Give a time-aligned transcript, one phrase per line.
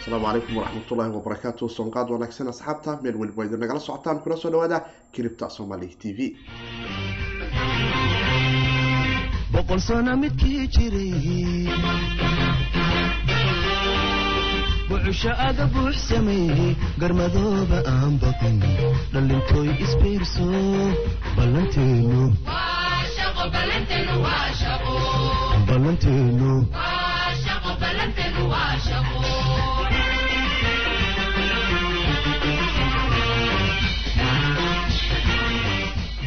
[0.00, 4.78] asalaamu calaykum waraxmatullaahi wabarakaatu soonqaad wanaagsan asxaabta meel weliba idin nagala socotaan kuna soo dhawaada
[5.12, 6.18] kiribta somali t v.
[9.52, 11.68] Boqol sano midkii jiray.
[14.88, 18.58] Bucusho aga buux sameeyey garmadooba aan baqin.
[19.12, 20.46] Dhallintooy isbiirso
[21.36, 22.22] ballanteenu.
[25.68, 26.52] Ballanteenu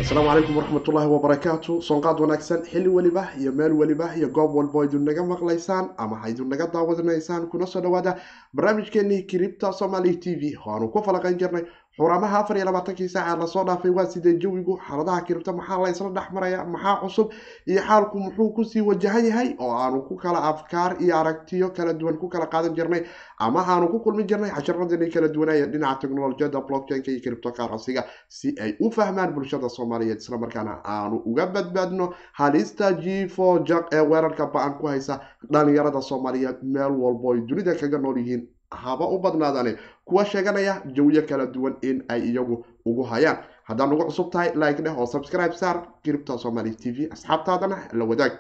[0.04, 5.04] asalaamu calaykum waraxmatullaahi wabarakaatu soonqaad wanaagsan xilli weliba iyo meel weliba iyo goob walbo idin
[5.06, 8.18] naga maqlaysaan ama ha idin naga daawanaysaan kuna soo dhawaada
[8.54, 10.56] barnaamijkeenii kiribta somali t v.
[10.66, 11.64] Oo aanu ku falaqayn jirnay
[11.98, 13.92] xuramaha afar iyo labaatankii saaca la soo dhaafay.
[13.92, 17.32] Waa sidee jawigu xaaladaha kiribta maxaa la ysla dhex maraya maxaa cusub
[17.68, 21.94] iyo xaalku muxuu ku sii wajahan yahay oo aanu ku kala afkaar iyo aragtiyo kala
[21.94, 23.04] duwan ku kala qaadan jirnay
[23.38, 28.56] ama aanu ku kulmi jirnay casharadani kala duwanaya dhinaca teknolojiyada blockchainka iyo kiribto karansiga si
[28.62, 30.18] ay u fahmaan bulshada soomaaliyeed.
[30.18, 35.22] Islamarkaana aanu uga badbaadno halista g for jak ee weerarka ba'an ku haysa
[35.52, 38.48] dhalinyarada soomaaliyeed meel walbo ay dunida kaga nool yihiin
[38.84, 43.38] haba u badnaadane kuwa sheeganaya jawiyo kala duwan in ay iyagu ugu hayaan.
[43.64, 47.08] Haddaad ugu cusub tahay like dheh oo subscribe saar kiribta somali t v.
[47.12, 48.34] Asxaabtaadana la wadaag.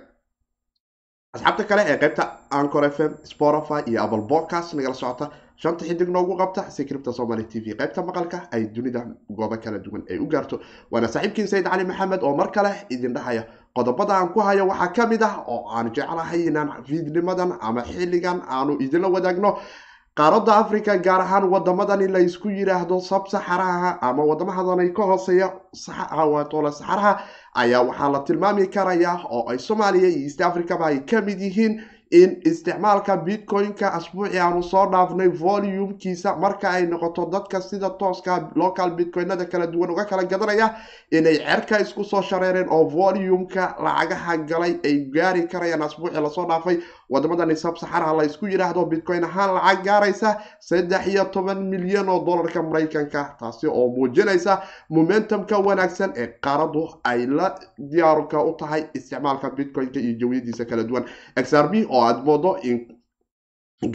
[1.36, 5.25] Asxaabta kale ee qaybta ancor f m spotify iyo apple podcast nagala socota
[5.56, 7.73] shanta xidig noogu qabta si kiribta somali t v.
[7.80, 10.59] Qaybta maqalka ay dunida goobo kala duwan ay u gaarto.
[10.92, 13.44] Waana saaxiibkiin sayid cali maxamed oo mar kale idin dhahaya
[13.75, 18.42] qodobada aan ku hayo waxaa ka mid ah oo aan jeclahay inaan fiidnimadan ama xilligan
[18.47, 19.58] aanu idinla wadaagno
[20.16, 25.50] qaaradda africa gaar ahaan wadamadani la ysku yiraahdo sabsaxaraha ama wadamahadanay ka hooseeya
[26.33, 27.14] waatole saxaraha
[27.56, 31.81] ayaa waxaa la tilmaami karaya oo ay soomaaliya iyo east africaba ay ka mid yihiin
[32.14, 38.91] in isticmaalka bitcoin-ka asbuuci aanu soo dhaafnay volumkiisa marka ay noqoto dadka sida tooska local
[38.91, 40.75] bitcoinada kala duwan uga kala gadanaya
[41.12, 46.46] inay cerka isku soo shareereen oo volumka lacagaha galay ay gaari karayaan asbuuci la soo
[46.46, 46.78] dhaafay
[47.09, 52.64] wadamadani sabsaxaraha la ysku yidhaahdo bitcoin ahaan lacag gaaraysa saddex iyo toban milyan oo dollarka
[52.64, 60.00] maraykanka taasi oo muujinaysa momentumka wanaagsan ee qaaradu ay la diyaarka u tahay isticmaalka bitcoin-ka
[60.00, 61.06] iyo jawiyadiisa kala duwan.
[61.44, 62.88] Xrb oo aada moodo in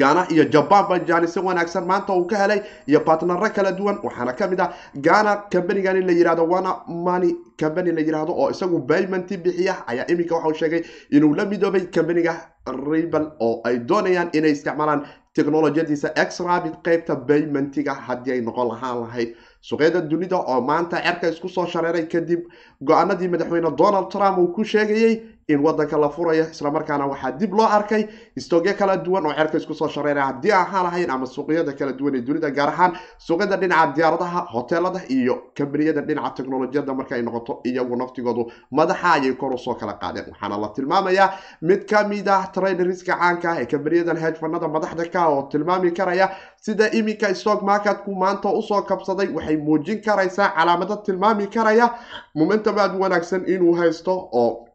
[0.01, 4.33] gana iyo jaban ba jaaniso wanaagsan maanta uu ka helay iyo batnaro kala duwan waxaana
[4.37, 9.37] ka mid ah gana combanigani la yiraahdo wana money combany la yiraahdo oo isagu baymanti
[9.37, 12.35] bixiya ayaa iminka waxauu sheegay inuu la midoobay combaniga
[12.73, 19.35] rebel oo ay doonayaan inay isticmaalaan technolojiyadiisa exrabit qeybta baymantiga haddii ay noqon lahaan lahayd
[19.69, 22.41] suuqyada dunida oo maanta cerka isku soo shareeray kadib
[22.89, 25.15] go'aanadii madaxweyne donald trump uu ku sheegayey
[25.49, 28.03] in wadanka la furayo islamarkaana waxaa dib loo arkay
[28.37, 32.15] istogyo kala duwan oo cerka isku soo shareeray haddii ahaan lahayn ama suuqyada kala duwan
[32.17, 37.61] ee dunida gaar ahaan suuqyada dhinaca diyaaradaha hoteelada iyo kambaniyada dhinaca teknolojiyada marka ay noqoto
[37.65, 40.27] iyagu naftigoodu madaxa ayay kor u soo kala qaadeen.
[40.33, 41.29] Waxaana la tilmaamayaa
[41.63, 46.29] mid ka mid ah traderska caanka ah ee kambaniyadan hedfanada madaxda ka oo tilmaami karaya
[46.61, 49.29] sida iminka stock marketku maanta u soo kabsaday.
[49.33, 51.87] Waxay muujin karaysaa calaamado tilmaami karaya
[52.35, 54.68] momentum aada wanaagsan inuu haysto oo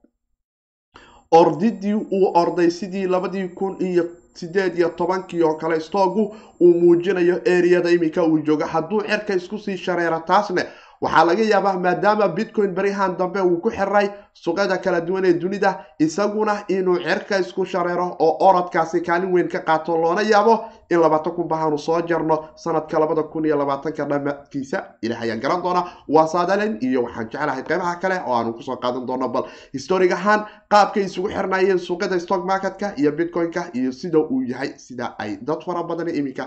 [1.39, 4.03] ordidii uu orday sidii labadii kun iyo
[4.35, 8.65] sideed iyo tobankii oo kale stoogu uu muujinayo eriyada iminka uu joogo.
[8.65, 10.63] Hadduu cerka isku sii shareero taasne
[11.01, 15.85] waxaa laga yaabaa maadaama bitcoin berihan dambe uu ku xiray suuqyada kala duwan ee dunida
[15.99, 19.97] isaguna inuu cerka isku shareero oo orodkaasi kaalin weyn ka qaato.
[19.97, 25.21] Loona yaabo in labaatan kun bahaanu soo jarno sanadka labada kun iyo labaatanka dhamaadkiisa ilaah
[25.21, 29.05] ayaan garan doona waa saadalen iyo waxaan jeclahay qeybaha kale oo aanu ku soo qaadan
[29.07, 29.29] doono.
[29.29, 34.73] Bal historig ahaan qaabkay isugu xirnaayeen suuqyada stock marketka iyo bitcoin-ka iyo sida uu yahay
[34.77, 36.45] sida ay dad fara badan iminka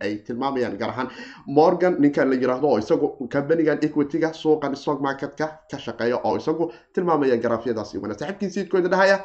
[0.00, 1.08] ay tilmaamayaan gaar ahaan
[1.46, 6.70] morgan ninkan la yiraahdo oo isagu combanigan equityga suuqan stock marketka ka shaqeeya oo isagu
[6.94, 9.18] tilmaamaya garaafyadaas wana saaxiibkii siidkooda dhahaya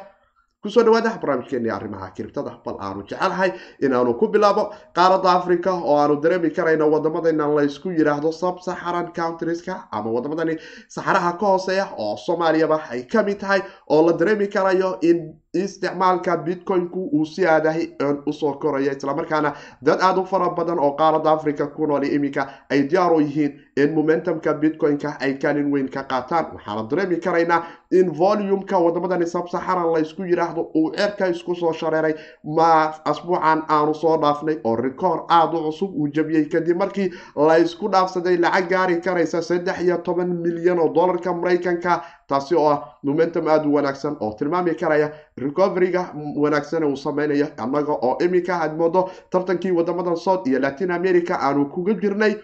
[0.64, 3.50] ku soo dhawaada barnaamijkeeni arrimaha kiribtada bal aanu jecelahay
[3.86, 4.64] inaanu ku bilaabo
[4.98, 10.54] qaaradda africa oo aanu dareemi karayno wadamadana laysku yiraahdo subsaharan countrieska ama wadamadani
[10.96, 13.60] saxaraha ka hooseeya oo soomaaliyaba ay ka mid tahay
[13.94, 15.18] oo la dareemi karayo in
[15.54, 17.88] isticmaalka bitcoin-ku uu si aadahay
[18.26, 19.52] u soo koraya islamarkaana
[19.82, 23.52] dad aada u fara badan oo qaaradda africa ku nool iminka ay diyaar u yihiin
[23.76, 26.46] in momentumka bitcoin-ka ay kaalin weyn ka qaataan.
[26.54, 32.14] Waxaana dareemi karaynaa in volumeka wadamadani sabsaxaran laysku yiraahdo uu cerka isku soo shareeray
[32.44, 37.88] ma asbuucan aanu soo dhaafnay oo rikoor aada u cusub uu jabiyey kadib markii laysku
[37.88, 43.48] dhaafsaday lacag gaari karaysa saddex iyo toban milyan oo dollarka maraykanka taasi oo ah momentum
[43.48, 45.10] aada u wanaagsan oo tilmaami karaya
[45.46, 46.02] recoveryga
[46.42, 51.66] wanaagsan uu sameynayo annaga oo iminka aad moodo tartankii wadamadan south iyo latin america aanu
[51.74, 52.34] kuga jirnay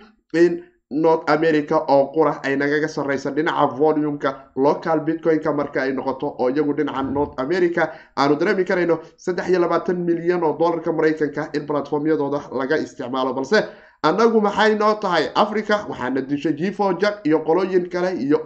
[0.43, 6.27] in north america oo qura ay nagaga sarreysa dhinaca volumeka local bitcoin-ka marka ay noqoto
[6.39, 7.83] oo iyagu dhinaca north america
[8.19, 13.33] aanu dareemi karayno saddex iyo labaatan milyan oo dollarka maraykanka in platformyadooda laga isticmaalo.
[13.39, 13.65] Balse
[14.03, 18.39] annagu maxay noo tahay africa waxaana dishay gifo jack iyo qolooyin kale iyo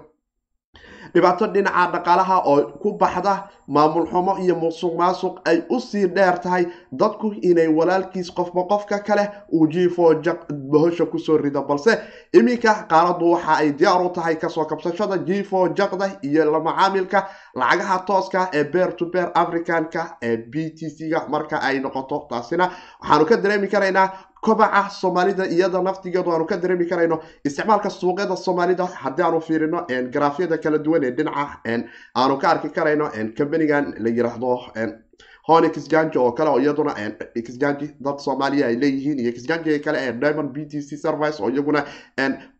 [1.14, 3.34] dhibaato dhinaca dhaqaalaha oo ku baxda
[3.68, 8.98] maamul xumo iyo musuq maasuq ay u sii dheer tahay dadku inay walaalkiis qofba qofka
[8.98, 9.66] kale uu
[10.22, 11.98] jack bahosha ku soo rido balse
[12.32, 17.26] iminka qaaladu waxa ay diyaar u tahay ka soo kabsashada gifo jackda iyo la macaamilka
[17.54, 22.26] lacagaha tooska ee beer to beer africanka ee b t c-ga marka ay noqoto.
[22.30, 22.70] Taasina
[23.00, 24.08] waxaanu ka dareemi karaynaa
[24.46, 27.16] kobaca soomaalida iyada naftigeedu aanu ka dareemi karayno.
[27.44, 31.60] Isticmaalka suuqyada soomaalida haddii aanu fiirino garaafyada kala duwan ee dhinaca
[32.16, 33.06] aanu ka arki karayno
[33.38, 34.52] companigan la yiraahdo
[35.48, 36.92] hon xjangi oo kale oo iyaduna
[37.46, 41.50] xjangi dad soomaaliya ay leeyihiin iyo xjangi kale ee diamond b t c service oo
[41.50, 41.84] iyaguna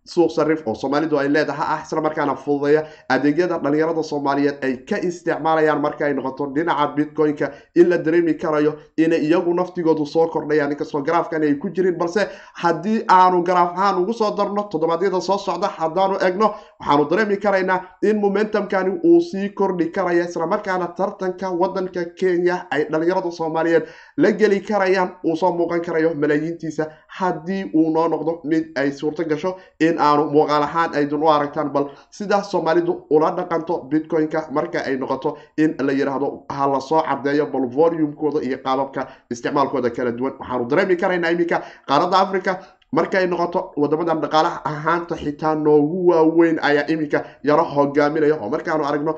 [0.06, 4.96] suuq sarif oo soomaalidu ay leedahay ah isla markaana fududeeya adeegyada dhalinyarada soomaaliyeed ay ka
[4.98, 10.72] isticmaalayaan marka ay noqoto dhinaca bitcoin-ka in la dareemi karayo inay iyagu naftigoodu soo kordhayaan.
[10.72, 12.28] Inkastoo garaafkan ay ku jirin balse
[12.62, 17.80] haddii aanu garaaf ahaan ugu soo darno toddobaadyada soo socda haddaanu egno waxaanu dareemi karaynaa
[18.02, 23.84] in momentumkani uu sii kordhi karaya isla markaana tartanka wadanka kenya ay dhalinyarada soomaaliyeed
[24.16, 29.24] la geli karayaan uu soo muuqan karayo malaayiintiisa haddii uu noo noqdo mid ay suurto
[29.24, 29.56] gasho
[29.94, 31.86] in aanu muuqaal ahaan aydun u aragtaan bal
[32.18, 35.30] sidaas soomaalidu ula dhaqanto bitcoin-ka marka ay noqoto
[35.62, 39.02] in la yidhaahdo ha la soo cadeeyo bal volumekooda iyo qaababka
[39.32, 40.34] isticmaalkooda kala duwan.
[40.40, 41.56] Waxaanu dareemi karaynaa iminka
[41.88, 42.52] qaaradda africa
[42.96, 47.18] marka ay noqoto wadamadan dhaqaalaha ahaanta xitaa noogu waaweyn ayaa iminka
[47.48, 49.12] yaro hogaaminaya oo markaanu aragno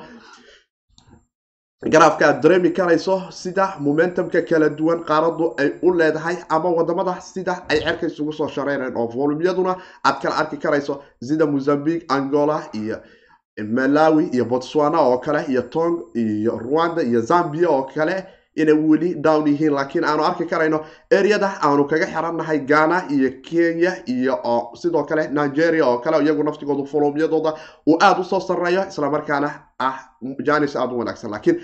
[1.85, 7.63] garaafka aad dareemi karayso sida momentumka kala duwan qaaradu ay u leedahay ama waddamada sida
[7.69, 11.03] ay cerka isugu soo shareyreen oo volumyaduna aad kala arki karayso.
[11.21, 12.97] Sida mozambique angola iyo
[13.69, 18.25] malawi iyo botswana oo kale iyo tong iyo rwanda iyo zambia oo kale
[18.61, 20.79] inay weli down yihiin laakiin aanu arki karayno
[21.17, 24.35] eryada aanu kaga xirannahay ghana iyo kenya iyo
[24.81, 27.53] sidoo kale nigeria oo kale iyagu naftigoodu volumyadooda
[27.89, 29.49] uu aada u soo sareeyo islamarkaana
[29.79, 29.95] ah
[30.47, 31.31] janis aada u wanaagsan.
[31.31, 31.57] Laakiin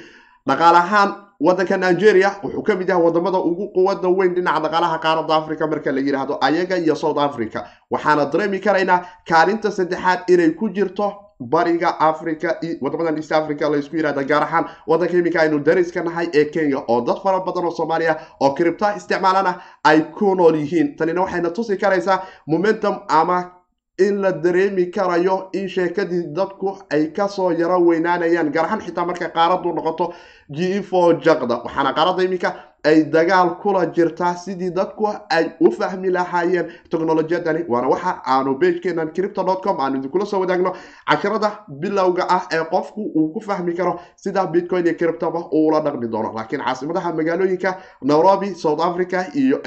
[0.48, 1.10] dhaqaale ahaan
[1.40, 5.92] wadanka nigeria wuxuu ka mid yahay waddamada ugu quwada weyn dhinaca dhaqaalaha qaaradda africa marka
[5.92, 7.60] la yidhaahdo ayaga iyo south africa.
[7.92, 9.00] Waxaana dareemi karaynaa
[9.30, 11.08] kaalinta saddexaad inay ku jirto
[11.50, 16.46] bariga africa wadamadan east africa laysku yirahda gaar ahaan wadanka iminka aynu dariska nahay ee
[16.46, 19.54] kenya oo dad fara badan oo soomaaliya oo cripta isticmaalana
[19.84, 20.96] ay ku nool yihiin.
[20.98, 23.52] Tanina waxayna tusi karaysaa momentum ama
[24.00, 29.06] in la dareemi karayo in sheekadii dadku ay ka soo yaro weynaanayaan gaar ahaan xitaa
[29.06, 30.14] markay qaaradu noqoto
[30.50, 32.50] gfo jaqda waxaana qaaradda iminka
[32.84, 39.14] ay dagaal kula jirtaa sidii dadku ay u fahmi lahaayeen technolojiyadani waana waxa aanu bagekeenan
[39.16, 40.74] cripto com aanu idinkula soo wadaagno.
[41.08, 46.08] Casharada bilowga ah ee qofku uu ku fahmi karo sida bitcoin iyo criptoba uula dhaqmi
[46.08, 46.34] doono.
[46.36, 49.60] Laakiin caasimadaha magaalooyinka nairobi south africa iyo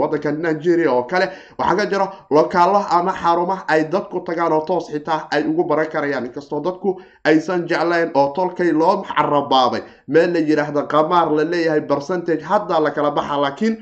[0.00, 1.28] wadanka nigeria oo kale
[1.58, 5.86] waxaa ka jiro lokaalo ama xarumaha ay dadku tagaan oo toos xitaa ay ugu baran
[5.92, 6.26] karayaan.
[6.26, 12.42] Inkastoo dadku aysan jeclayn oo tolkay loo carabaaday meel la yidhaahda qamaar la leeyahay percentage
[12.42, 13.76] hadda la kala baxa laakiin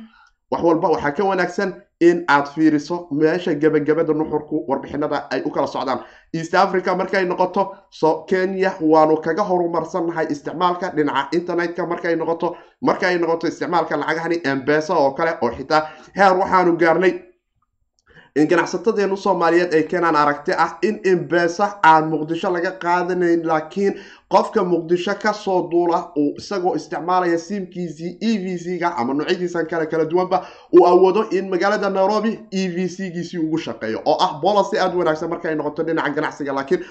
[0.51, 1.75] wax walba waxaa ka wanaagsan
[2.07, 6.01] in aad fiiriso meesha gebagabada nuxurku warbixinada ay u kala socdaan.
[6.39, 12.49] East africa markay noqoto so kenya waanu kaga horumarsannahay isticmaalka dhinaca internetka markay noqoto.
[12.89, 15.81] Markay noqoto isticmaalka lacagahani embesa oo kale oo xitaa
[16.17, 17.13] heer waxaanu gaarnay
[18.37, 23.95] in ganacsatadeenu soomaaliyeed ay keenaan aragti ah in embesa aan muqdisho laga qaadanayn laakiin
[24.29, 29.87] qofka muqdisho ka soo duula uu isagoo isticmaalaya simkiisii e v c-ga ama noocyadiisan kale
[29.87, 34.41] kala duwanba uu awoodo in magaalada nairobi e v c giisii ugu shaqeeyo oo ah
[34.43, 36.53] bolicy aada wanaagsan markay noqoto dhinaca ganacsiga.
[36.53, 36.83] Laakiin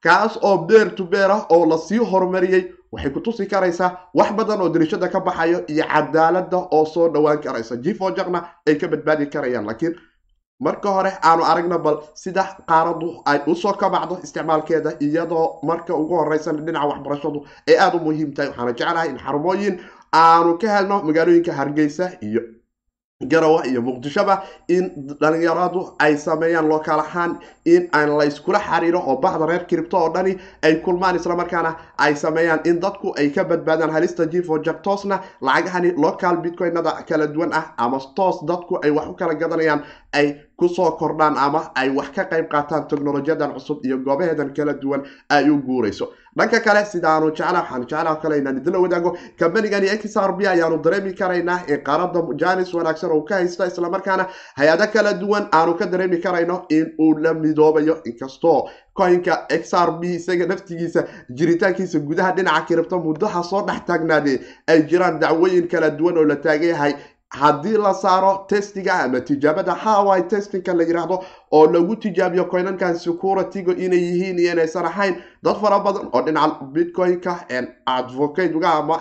[0.00, 4.32] kaas oo beer to beer ah oo la sii horumariyey waxay ku tusi karaysaa wax
[4.38, 8.86] badan oo dirishada ka baxayo iyo cadaalada oo soo dhowaan karaysa jifo jaqna ay ka
[8.88, 9.94] badbaadi karayaan laakiin
[10.66, 16.14] marka hore aanu aragno bal sida qaaradu ay u soo kabacdo isticmaalkeeda iyadoo marka ugu
[16.20, 17.38] horeysan dhinaca waxbarashadu
[17.68, 18.48] ay aada u muhiim tahay.
[18.50, 19.74] Waxaana jeclahay in xarumooyin
[20.22, 22.42] aanu ka helno magaalooyinka hargeysa iyo
[23.28, 29.46] garawa iyo muqdishoba in dhalinyaradu ay sameeyaan lokaal ahaan in aan layskula xariiro oo baxda
[29.46, 34.26] reer kiribto oo dhani ay kulmaan islamarkaana ay sameeyaan in dadku ay ka badbaadaan halista
[34.26, 39.14] jifo jak toosna lacagahani local bitcoinada kala duwan ah ama toos dadku ay wax u
[39.14, 43.98] kala gadanayaan ay ku soo kordhaan ama ay wax ka qayb qaataan teknolojiyadan cusub iyo
[43.98, 48.78] goobaheedan kala duwan ay u guurayso dhanka kale sidaanu jecla waxaanu jeclaa kale inaan idinla
[48.84, 49.88] wadaago kambanigani
[50.38, 54.24] b ayaanu dareemi karaynaa ee qaarada janis wanaagsan oo ka haysta islamarkaana
[54.60, 57.94] hay'ado kala duwan aanu ka dareemi karayno in uu la midoobayo.
[58.04, 58.68] Inkastoo
[59.86, 61.04] r b isaga naftigiisa
[61.36, 66.36] jiritaankiisa gudaha dhinaca kiribto muddaha soo dhex taagnaadee ay jiraan dacwooyin kala duwan oo la
[66.36, 66.92] taagan yahay
[67.40, 71.16] haddii la saaro testiga ama tijaabada hawi testingka la yidhaahdo
[71.52, 76.64] oo lagu tijaabiyo coinankan securityga inay yihiin iyo inaysan ahayn dad fara badan oo dhinaca
[76.74, 77.34] bitcoin-ka
[77.86, 78.96] advocatega ama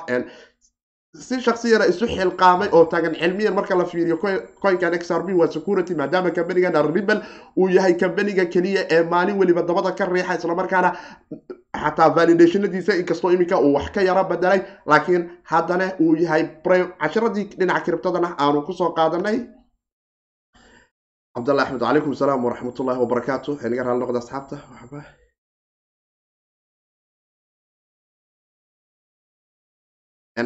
[1.14, 4.18] si shaksiyana isu xilqaamay oo taagan cilmiyan marka la fiiriyo
[4.64, 7.20] coinkan x r b waa security maadaama kambanigan ribel
[7.58, 10.90] uu yahay kambaniga keliya ee maalin weliba dabada ka riixa islamarkaana
[11.84, 16.44] xataa validationadiisa inkastoo iminka uu wax ka yaro bedelay laakiin haddana uu yahay
[17.02, 19.38] cashiradii dhinaca kiribtadana aanu ku soo qaadanay
[21.36, 24.56] cabdallah axmed calaykum asalaam waraxmatullahi wabarakaatu naga raali noqda asxaabta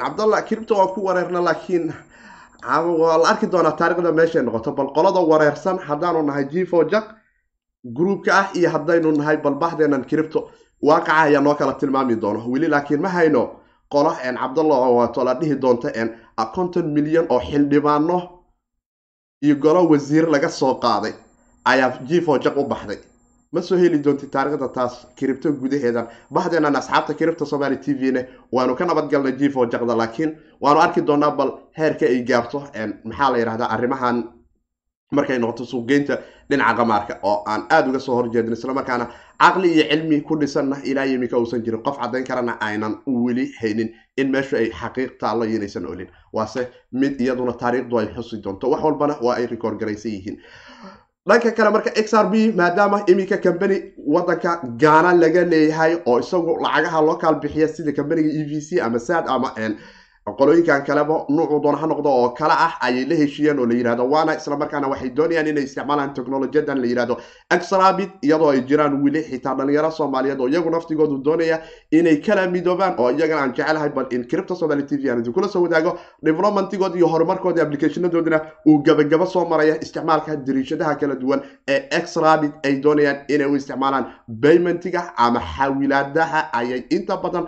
[0.01, 1.93] cabdallah kiribta waa ku wareerna laakiin
[2.99, 7.05] waa la arki doonaa taarikhda meeshay noqoto bal qolada wareersan haddaanu nahay jifo jak
[7.97, 10.49] groupka ah iyo haddaynu nahay balbahdeenan kiribto
[10.81, 12.39] waaqaca ayaa noo kala tilmaami doono.
[12.51, 13.41] Weli laakiin ma hayno
[13.93, 14.11] qolo
[14.41, 15.89] cabdallah oo waato la dhihi doonta
[16.55, 18.17] konton milyan oo xildhibaano
[19.45, 21.13] iyo golo wasiir laga soo qaaday
[21.65, 22.99] ayaa jifo jak u baxday
[23.55, 26.07] ma soo heli doonti taarikhda taas kiribto gudaheedan
[26.37, 28.21] bahdeenan asxaabta kiribta somaali t v ne
[28.55, 30.31] waanu ka nabadgalnay jifo jakda laakiin
[30.63, 32.59] waanu arki doonaa bal heerka ay gaarto
[33.09, 34.17] maxaa la yidhahdaa arrimahan
[35.17, 36.15] markay noqoto suuqgeynta
[36.49, 39.05] dhinaca qamaarka oo aan aada uga soo horjeedin islamarkaana
[39.43, 41.81] caqli iyo cilmi ku dhisanna ilaa yimika uusan jirin.
[41.85, 42.93] Qof caddayn karana aynan
[43.25, 46.09] weli haynin in meeshu ay xaqiiq taallo inaysan olin.
[46.33, 48.69] Waase mid iyaduna taariikhdu ay xusi doonto.
[48.71, 50.37] Wax walbana waa ay rikoor garaysan yihiin
[51.27, 53.77] dhanka kale marka x r b maadaama iminka kambani
[54.07, 58.99] wadanka gaana laga leeyahay oo isagu lacagaha loo bixiya sida kambaniga e v c ama
[58.99, 59.51] sad ama
[60.37, 64.09] qolooyinkan kaleba nuucu doona ha noqdo oo kale ah ayay la heshiiyeen oo la yidhahdo
[64.09, 67.17] waana islamarkaana waxay doonayaan inay isticmaalaan technolojiyadan la yidhahdo
[67.55, 71.61] exrabit iyadoo ay jiraan weli xitaa dhalinyaro soomaaliyeed oo iyagu naftigoodu doonaya
[71.97, 75.47] inay kala midoobaan oo iyagana aan jecelahay bal in cripto somali t v aan idinkula
[75.53, 75.91] soo wadaago
[76.27, 81.41] developmentigood iyo horumarkooda applicationadoodina uu gabagaba soo maraya isticmaalka dariishadaha kala duwan
[81.73, 87.45] ee exrabit ay doonayaan inay u isticmaalaan baymentiga ama xawilaadaha ayay inta badan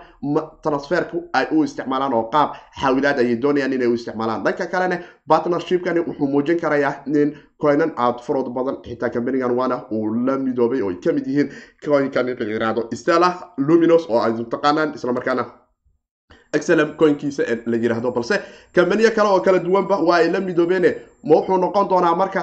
[0.64, 2.50] transferku ay u isticmaalaan oo qaab
[2.82, 4.44] xaawilaad ayay doonayaan inay u isticmaalaan.
[4.46, 7.30] Dhanka kalena partnershipkani wuxuu muujin karayaa in
[7.62, 11.50] coinan aad farood badan xitaa kambanigan waana uu la midoobay oo ay ka mid yihiin
[11.86, 15.46] coinkan la yiraahdo stella luminos oo ay taqaanaan islamarkaana
[16.54, 18.36] excelem coinkiisa la yiraahdo balse
[18.76, 20.96] kambaniyo kale oo kala duwanba waa ay la midoobeene.
[21.24, 22.42] Ma wuxuu noqon doonaa marka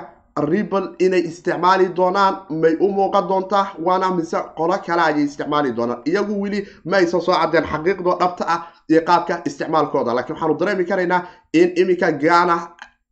[0.50, 6.02] ribal inay isticmaali doonaan may u muuqan doontaa waana mise qolo kale ayay isticmaali doonaan.
[6.04, 8.60] Iyagu weli ma aysan soo caddeen xaqiiqdoo dhabta ah
[8.90, 10.14] iyo qaabka isticmaalkooda.
[10.14, 11.20] Laakiin waxaanu dareemi karaynaa
[11.52, 12.56] in iminka gaana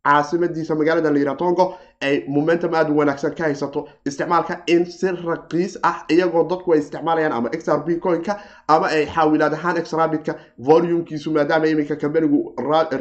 [0.05, 1.65] caasimadiisa magaalada la yiraha tongo
[2.01, 6.79] ay momentum aada u wanaagsan ka haysato isticmaalka in si raqiis ah iyagoo dadku ay
[6.79, 12.53] isticmaalayaan ama x r b coinka ama ay xaawilaad ahaan exrabitka volumkiisu maadaama iminka kambanigu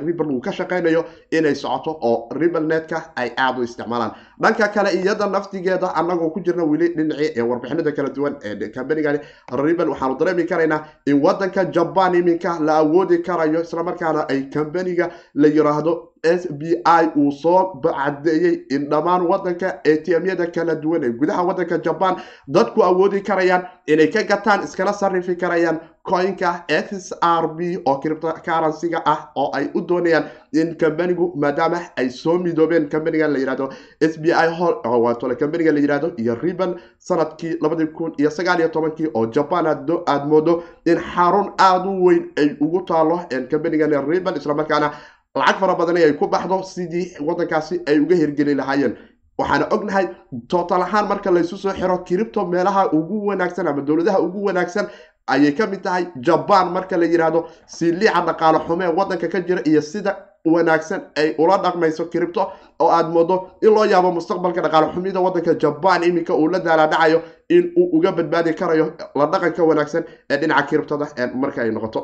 [0.06, 4.12] ribal uu ka shaqaynayo inay socoto oo ribal netka ay aada u isticmaalaan.
[4.42, 9.18] Dhanka kale iyada naftigeeda anagoo ku jirna weli dhinacii ee warbixinada kala duwan ee kambanigani
[9.64, 15.48] ribal waxaanu dareemi karaynaa in wadanka jaban iminka la awoodi karayo islamarkaana ay kambaniga la
[15.48, 21.42] yiraahdo s b i uu soo cadeeyey in dhammaan wadanka atmyada kala duwan ee gudaha
[21.48, 22.16] wadanka jaban
[22.58, 29.02] dadku awoodi karayaan inay ka gataan iskala sarifi karayaan coinka x r b oo criptocurrencyga
[29.06, 30.24] ah oo ay u doonayaan
[30.60, 33.68] in kambanigu maadaama ay soo midoobeen kambaniga la yiraahdo
[34.00, 34.74] s b i hol
[35.04, 39.66] waatole kambaniga la yiraahdo iyo ribal sannadkii labadii kun iyo sagaal iyo tobankii oo jaban
[39.66, 43.20] aad moodo in xarun aada u weyn ay ugu taalo
[43.50, 44.90] kambanigan ribal islamarkaana
[45.34, 48.96] lacag fara badan ay ku baxdo sidii wadankaasi ay uga hirgeli lahaayeen.
[49.38, 50.06] Waxaana ognahay
[50.48, 54.86] tootal ahaan marka laysu soo xiro kiribto meelaha ugu wanaagsan ama dowladaha ugu wanaagsan
[55.26, 59.80] ayay ka mid tahay jaban marka la yidhaahdo siliica dhaqaale xume wadanka ka jira iyo
[59.82, 65.20] sida wanaagsan ay ula dhaqmayso kiribto oo aad moodo in loo yaabo mustaqbalka dhaqaale xumida
[65.20, 70.36] wadanka jaban iminka uu la daalaadhacayo in uu uga badbaadi karayo la dhaqanka wanaagsan ee
[70.36, 72.00] dhinaca kiribtada marka ay noqoto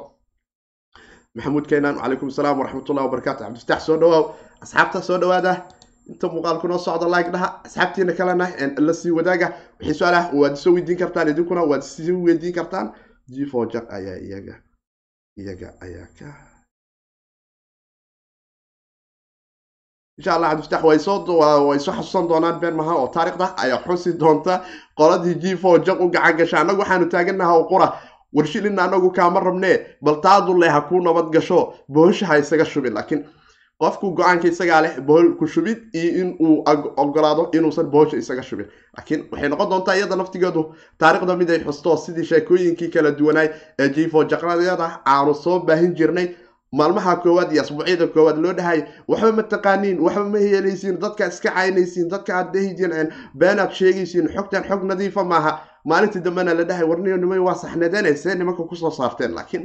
[1.38, 4.24] maxamuud keenan calaykum asalaam waraxmatullahi wabarakatu cabdifataax soo dhawaaw
[4.64, 5.52] asxaabta soo dhawaada.
[6.12, 7.48] Inta muuqaalku noo socda like dhaha.
[7.66, 8.46] Asxaabtiina kalena
[8.86, 9.48] la sii wadaaga.
[9.80, 12.86] Wixii su'aalaha waad soo weydiin kartaan idinkuna waad sii weydiin kartaan.
[13.34, 14.54] Jifo jak ayaa iyaga
[15.36, 16.28] iyaga ayaa ka
[20.18, 21.18] insha allah cabdifataax way soo
[21.68, 24.64] way soo xasuusan doonaan been maha oo taarikhda ayaa xusi doonta.
[24.98, 27.68] Qoladii g four u gacan gasha annagu waxaanu taaganaha oo
[28.34, 32.92] qura warshilina anagu kaama rabnee bal taadule ha kuu nabad gasho bohosha ha isaga shubin
[32.94, 33.24] laakiin
[33.80, 36.64] qofku go'aanka isagaa leh bohol ku shubid iyo in uu
[36.96, 38.66] ogolaado inuusan bohosha isaga shubin
[38.96, 43.88] laakiin waxay noqon doontaa iyada naftigeedu taarikhda mid ay xusto sidii sheekooyinkii kala duwanaay ee
[43.88, 46.28] jifo jaqradyada aanu soo baahin jirnay
[46.72, 51.50] maalmaha koowaad iyo asbuucyada koowaad loo dhahay waxba ma taqaaniin waxba ma heelaysiin dadka iska
[51.50, 55.52] caynaysiin dadka aad dahidin beenaad sheegaysiin xogtan xog nadiifa maaha
[55.90, 59.64] maalintii dambena la dhahay warniyo nimay waa saxnadanayse nimanka ku soo saarteen laakiin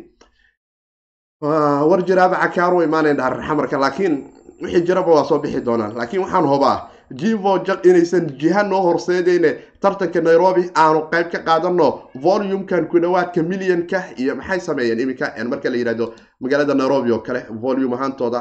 [1.89, 4.13] war jiraaba cakaar u imaanayn dhaarxamarka laakiin
[4.61, 5.95] wixii jiraba waa soo bixi doonaan.
[5.97, 6.89] Laakiin waxaan hubaa
[7.19, 9.51] jivo jag inaysan jiha noo horseedeyne
[9.81, 11.87] tartanka nairobi aanu qayb ka qaadano
[12.23, 17.45] volumkan ku dhawaadka millionka iyo maxay sameeyeen iminka marka la yihahdo magaalada nairobi oo kale
[17.61, 18.39] volume ahaantooda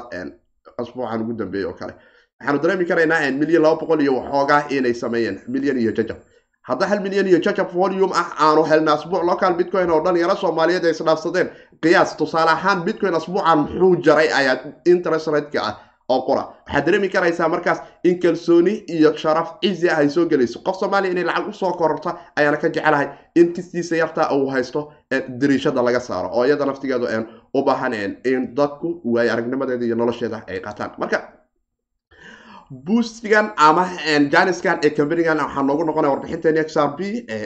[0.78, 1.92] asbuucan ugu dambeeyey oo kale.
[2.40, 6.16] Waxaanu dareemi karaynaa milyan laba boqol iyo waxoogaa inay sameeyeen milyan iyo jajab
[6.68, 10.84] hadda hal milyan iyo jajab volume ah aanu helna asbuuc local bitcoin oo dhalinyaro soomaaliyeed
[10.84, 11.48] ay isdhaafsadeen.
[11.82, 14.56] Qiyaas tusaale ahaan bitcoin asbuucan muxuu jaray ayaa
[14.92, 15.74] interest rateka ah
[16.08, 16.42] oo qura.
[16.66, 20.58] Waxaad dareemi karaysaa markaas in kalsooni iyo sharaf cizi ah ay soo gelayso.
[20.66, 24.92] Qof soomaaliya inay lacag u soo kororto ayaana ka jecelahay in kistiisa yarta uu haysto
[25.40, 27.06] dariishada laga saaro oo iyada naftigeedu
[27.54, 30.90] u baahan in dadku waay aragnimadeeda iyo nolosheeda ay qaataan.
[30.98, 31.18] Marka
[32.72, 33.84] boostgan ama
[34.32, 37.00] janiskan ee companigan waxaa noogu noqonaya warbixinteeni x r b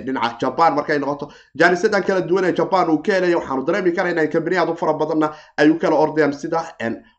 [0.06, 1.26] dhinaca jaban markay noqoto
[1.61, 4.76] janisadan kala duwan ee jaban uu ka helaya waxaanu dareemi karayna in company aad u
[4.83, 5.28] fara badanna
[5.59, 6.61] ay u kala ordayaan sida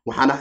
[0.07, 0.35] waxaana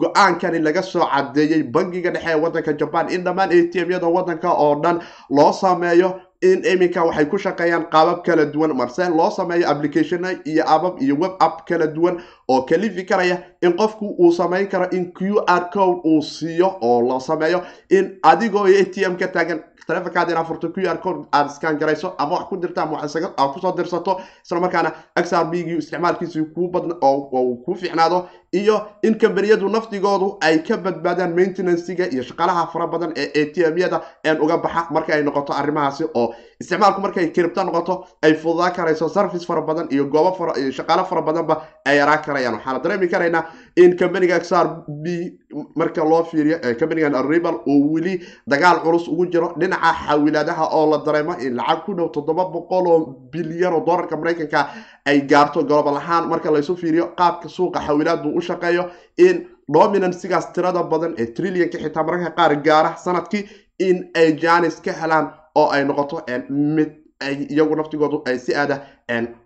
[0.00, 4.50] go'aankani laga soo cadeeyey bangiga dhexe ee waddanka jaban in dhammaan a t m-yada waddanka
[4.64, 4.98] oo dhan
[5.30, 6.10] loo sameeyo
[6.50, 8.72] in iminka waxay ku shaqeeyaan qaabab kala duwan.
[8.76, 13.72] Marse loo sameeyo applicationa iyo abab iyo web app kala duwan oo kalifi karaya in
[13.76, 18.66] qofku uu samayn karo in q r code uu siiyo oo la sameeyo in adigoo
[18.66, 22.32] a t m ka taagan taleefonkaada in afurto q r code aad iskaan garayso ama
[22.36, 26.44] wax ku dirta ama aad ku soo dirsato isla markaana x r b gii isticmaalkiisi
[26.54, 28.28] kuu badn oo kuu fiicnaado
[28.60, 33.64] iyo in kambaniyadu naftigoodu ay ka badbaadaan maintenancega iyo shaqaalaha fara badan ee a t
[33.74, 38.70] m-yada een uga baxa marka ay noqoto arrimahaasi oo isticmaalku markay kiribto noqoto ay fududaa
[38.78, 40.30] karayso service fara badan iyo goobo
[40.78, 42.54] shaqaalo fara badanba ay yaraa karayaan.
[42.54, 43.42] Waxaana dareemi karaynaa
[43.76, 45.06] in companiga x r b
[45.76, 48.14] marka loo fiiriyo companigan arribal uu weli
[48.46, 52.86] dagaal culus ugu jiro dhinaca xawilaadaha oo la dareemo in lacag ku dhow toddoba boqol
[52.92, 52.98] oo
[53.32, 54.60] bilyan oo dollarka maraykanka
[55.06, 58.84] ay gaarto global ahaan marka laysu fiiriyo qaabka suuqa xawilaadu shaqeeyo
[59.26, 59.36] in
[59.76, 63.42] dominansigaas tirada badan ee trillianka xitaa mararka qaar gaara sannadkii
[63.88, 65.26] in ay janis ka helaan
[65.60, 66.16] oo ay noqoto
[66.76, 66.90] mid
[67.26, 68.76] ay iyagu naftigoodu ay si aada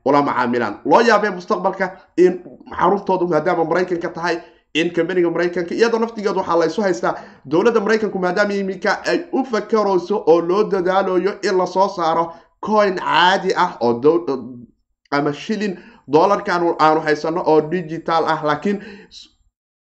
[0.04, 0.74] ula macaamilaan.
[0.90, 1.86] Loo yaabee mustaqbalka
[2.24, 2.32] in
[2.78, 4.36] xaruntoodu maadaama maraykanka tahay
[4.74, 7.14] in companiga maraykanka iyadoo naftigeedu waxaa laysu haystaa
[7.50, 12.24] dowladda maraykanku maadaama iminka ay u fakarayso oo loo dadaalayo in la soo saaro
[12.66, 13.92] coin caadi ah oo
[15.10, 15.74] ama shilin
[16.14, 18.78] dollarkan aanu haysano oo digital ah laakiin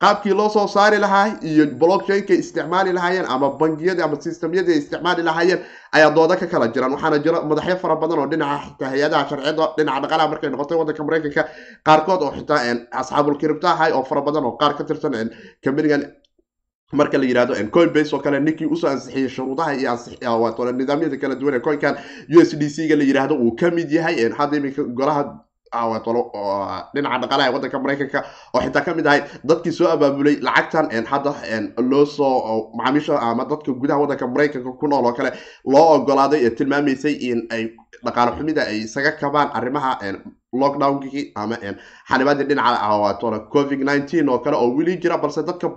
[0.03, 5.23] qaabkii loo soo saari lahaa iyo blockchainka isticmaali lahaayeen ama bangiyada ama systemyada ay isticmaali
[5.23, 5.59] lahaayeen
[5.95, 9.65] ayaa dooda ka kala jiraan waxaana jira madaxyo fara badan oo dhinaca xitaa hay'adaha sharciyada
[9.77, 11.43] dhinaca dhaqaalaha markay noqotay waddanka maraykanka
[11.87, 12.59] qaarkood oo xitaa
[13.01, 13.37] asxaabul
[13.73, 15.13] ahay oo fara badan oo qaar ka tirsan
[15.63, 16.01] companigan
[16.99, 19.91] marka la yihahdo coinbase oo kale ninkii u soo ansixiyey shuruudaha iyo
[20.71, 21.95] nidaamyada kala duwan ee coinkan
[22.37, 25.44] u s d c ga la yihahdo uu ka yahay hadda iminka golaha
[26.95, 28.19] dhinaca dhaqaalaha ee waddanka maraykanka
[28.55, 31.31] oo xitaa ka mid ahay dadkii soo abaabulay lacagtan hadda
[31.91, 32.33] loo soo
[32.77, 35.31] macaamiisha ama dadka gudaha waddanka maraykanka ku nool oo kale
[35.73, 37.63] loo ogolaaday ee tilmaamaysay in ay
[38.05, 39.91] dhaqaale xumida ay isaga kabaan arrimaha
[40.61, 41.55] lockdownkii ama
[42.09, 45.67] xanibaadii dhinaca covid nineteen oo kale oo weli jira balse dadka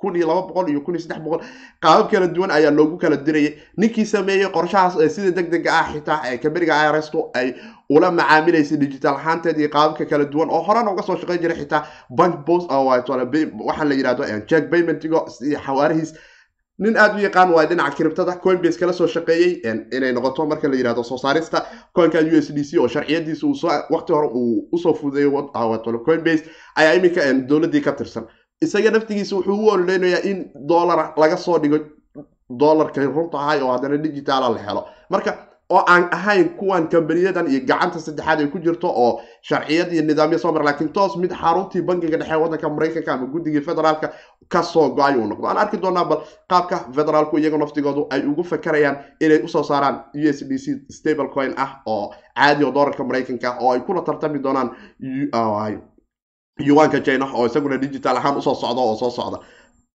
[0.00, 1.40] kun iyo laba boqol iyo kun iyo saddex boqol.
[1.82, 3.58] Qaabab kala duwan ayaa loogu kala dirayay.
[3.76, 7.54] Ninkii sameeyey qorshahaas sida deg dega ah xitaa kamberiga irstu ay
[7.90, 11.82] ula macaamilaysay digital ahaanteed iyo qaababka kala duwan oo horena uga soo shaqeyn jiray xitaa
[12.10, 16.14] bank post waxaa la yidhahdo jack paymentigo iyo xawaarihiis.
[16.78, 19.62] Nin aada u yaqaan waay dhinaca kiribtada coinbase kala soo shaqeeyey
[19.96, 23.46] inay noqoto marka la yihahdo soo saarista coinka u s d c oo sharciyadiisa
[23.90, 25.50] waqti hore uu u soo fudeeyo
[26.06, 26.44] coinbase
[26.76, 28.26] ayaa iminka dowladii ka tirsan
[28.64, 31.78] isaga naftigiisa wuxuu u ololeynayaa in dollar laga soo dhigo
[32.60, 34.82] dollarkay runta ahay oo haddana digitaala la helo.
[35.10, 35.30] Marka
[35.70, 40.38] oo aan ahayn kuwan kambaniyadan iyo gacanta saddexaad ay ku jirto oo sharciyad iyo nidaamya
[40.38, 44.12] soo mara lakiin toos mid xaruntii bangiga dhexe waddanka maraykanka ama guddigii federaalka
[44.48, 48.44] ka soo go'ay uu noqdo aan arki doonaa bal qaabka federaalku iyaga naftigoodu ay ugu
[48.44, 52.72] fakarayaan inay u soo saaraan u s d c stable coin ah oo caadi oo
[52.72, 54.70] dollarka maraykanka oo ay kula tartami doonaan
[56.58, 59.38] yuwanka china oo isaguna digital ahaan u soo socda oo soo socda.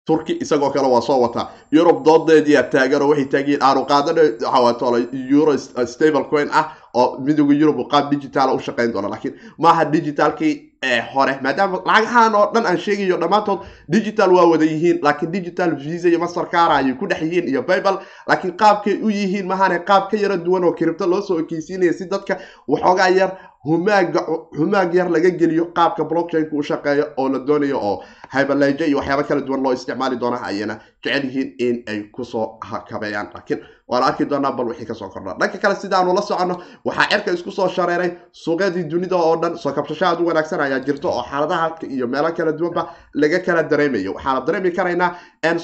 [0.06, 1.48] Turki isagoo kale waa soo wataa.
[1.72, 4.98] Yurub doodeediia taagan oo waxay taagiyiin aanu qaadana waxawatolo
[5.30, 9.08] euro stable coin ah oo midooda yurub qaab digitaala u shaqayn doona.
[9.08, 10.66] Laakiin maaha digitalkii
[11.14, 11.38] hore.
[11.42, 14.98] Maadaama lacagahan oo dhan aan sheegayo dhammaantood digital waa wada yihiin.
[15.02, 19.46] Laakiin digital visa iyo mastercar ayay ku dhex yihiin iyo bible laakiin qaabkay u yihiin
[19.46, 24.20] mahane qaab ka yara duwan oo kiribto loo soo ekeysiinaya si dadka waxoogaa yar humaaga
[24.58, 27.96] humaag yar laga geliyo qaabka blockchainku u shaqeeyo oo la doonayo oo
[28.34, 32.58] hyberlejo iyo waxyaaba kala duwan loo isticmaali doona ayana jecel yihiin in ay ku soo
[32.62, 33.28] hakabeeyaan.
[33.34, 35.34] Laakiin waana arki doonaa bal wixii ka soo kordha.
[35.40, 39.72] Dhanka kale sidaanu la soconno waxaa cerka isku soo shareeray suuqyadii dunida oo dhan soo
[39.72, 42.82] kabsasho aad u wanaagsan ayaa jirto oo xaaladaha iyo meelo kala duwanba
[43.14, 44.12] laga kala dareemayo.
[44.14, 45.10] Waxaana dareemi karaynaa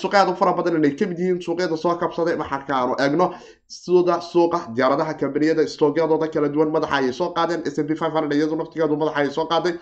[0.03, 2.37] suuqyaad u fara badan inay ka mid yihiin suuqyada soo kabsaday.
[2.37, 3.35] Markaanu eegno
[3.69, 7.91] sida suuqa diyaaradaha kambaniyada stoogyadooda kala duwan madaxa ayay soo qaadeen s b
[8.35, 9.75] iyadu naftigeedu madaxa ayay soo qaaday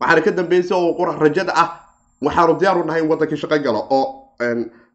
[0.00, 1.68] waxaana ka dambeysay oo qura rajada ah.
[2.22, 4.04] Waxaanu diyaaru nahay in waddankii shaqo galo oo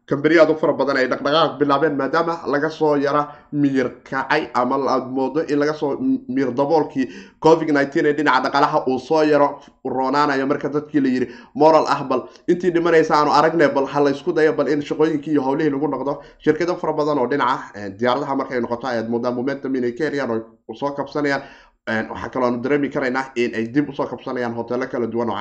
[0.06, 5.06] kambaniyaad u fara badan ay dhaqdhaqaaq bilaabeen maadaama laga soo yara miyir kacay ama aad
[5.16, 5.96] moodo in laga soo
[6.28, 7.06] miyir daboolkii
[7.40, 9.48] covid nineteen ee dhinaca dhaqalaha uu soo yaro
[9.84, 14.32] roonaanayo marka dadkii la yidhi moral ah bal intii dhimanaysa aanu aragne bal ha laysku
[14.36, 18.60] dayo bal in shaqooyinkii iyo howlihii lagu noqdo shirkado fara badan oo dhinaca diyaaradaha markay
[18.60, 20.30] noqoto ayaad moodaa momentum inay ka heliyaan
[20.68, 21.42] oo soo kabsanayaan
[21.86, 25.36] waxaa kaloo aanu dareemi karaynaa in ay dib u soo kabsanayaan hoteelo kala duwan oo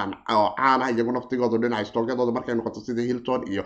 [0.58, 3.64] caan ah iyagu naftigooda dhinaca stoogyadooda markay noqoto sida hilton iyo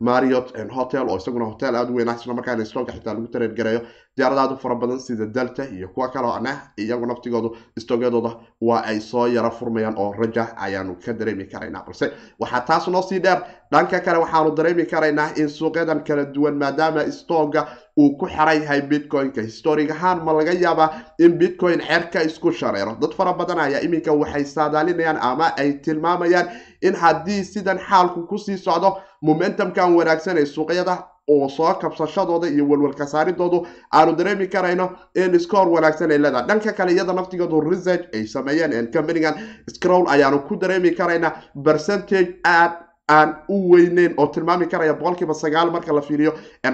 [0.00, 2.14] mariot hotel oo isaguna hotel aada u weyn ah.
[2.20, 3.80] Isla markaana stooga xitaa lagu tareergareeyo
[4.16, 9.00] diyaaradaad u fara badan sida delta iyo kuwa kaloo ana iyagu naftigoodu stoogyadooda waa ay
[9.00, 11.82] soo yara furmayaan oo raja ayaanu ka dareemi karaynaa.
[11.86, 16.54] Balse waxaa taas noo sii dheer dhanka kale waxaanu dareemi karaynaa in suuqyadan kala duwan
[16.54, 17.66] maadaama stooga
[17.98, 19.42] uu ku xiran yahay bitcoin-ka.
[19.42, 22.96] Historig ahaan ma laga yaabaa in bitcoin xerka isku shareero.
[23.00, 26.46] Dad fara badan ayaa iminka waxay saadaalinayaan ama ay tilmaamayaan
[26.82, 32.64] in haddii sidan xaalku ku sii socdo momentumkan wanaagsan ee suuqyada oo soo kabsashadooda iyo
[32.68, 36.46] walwalka saaridoodu aanu dareemi karayno in scoor wanaagsan ay leedahay.
[36.48, 39.34] Dhanka kale iyada naftigoodu research ay sameeyeen companigan
[39.76, 41.32] scroll ayaanu ku dareemi karaynaa
[41.64, 42.72] percentage aad
[43.08, 46.32] aan u weyneyn oo tilmaami karaya boqolkiiba sagaal marka la fiiriyo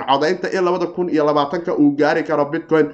[0.09, 2.91] codaynta in labada kun iyo labaatanka uu gaari karo bitcoin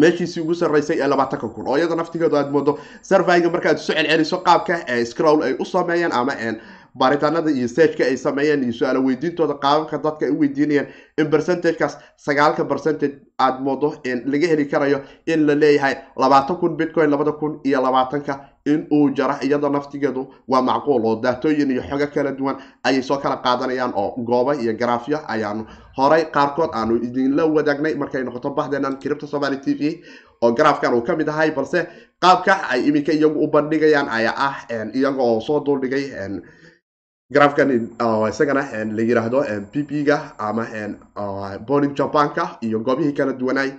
[0.00, 1.68] meeshiisii ugu sarreysay ee labaatanka kun.
[1.68, 6.12] Oo iyada naftigeedu aad moodo surveyga markaad isu celceliso qaabka ee scroll ay u sameeyeen
[6.12, 6.32] ama
[6.94, 10.86] baaritaanada iyo seejka ay sameeyeen iyo su'aalo weydiintooda qaababka dadka ay u weydiinayaan
[11.18, 13.94] in percentagekaas sagaalka percentage aad moodo
[14.32, 19.10] laga heli karayo in la leeyahay labaatan kun bitcoin labada kun iyo labaatanka in uu
[19.16, 23.92] jaro iyada naftigeedu waa macquul oo daatooyin iyo xogo kala duwan ayay soo kala qaadanayaan
[23.96, 25.64] oo goobo iyo garaafyo ayaanu
[25.96, 30.02] horay qaarkood aanu idinla wadaagnay markay noqoto bahdeenan kiribta somaali t v
[30.42, 31.86] oo garaafkan uu ka mid ahay balse
[32.20, 34.56] qaabka ay iminka iyagu u bandhigayaan ayaa ah
[34.94, 36.04] iyaga oo soo duldhigay
[37.32, 37.70] garaafkan
[38.30, 38.62] isagana
[38.96, 39.40] la yiraahdo
[39.72, 40.66] p p ga ama
[41.66, 43.70] boning jabanka iyo goobihii kala duwanaay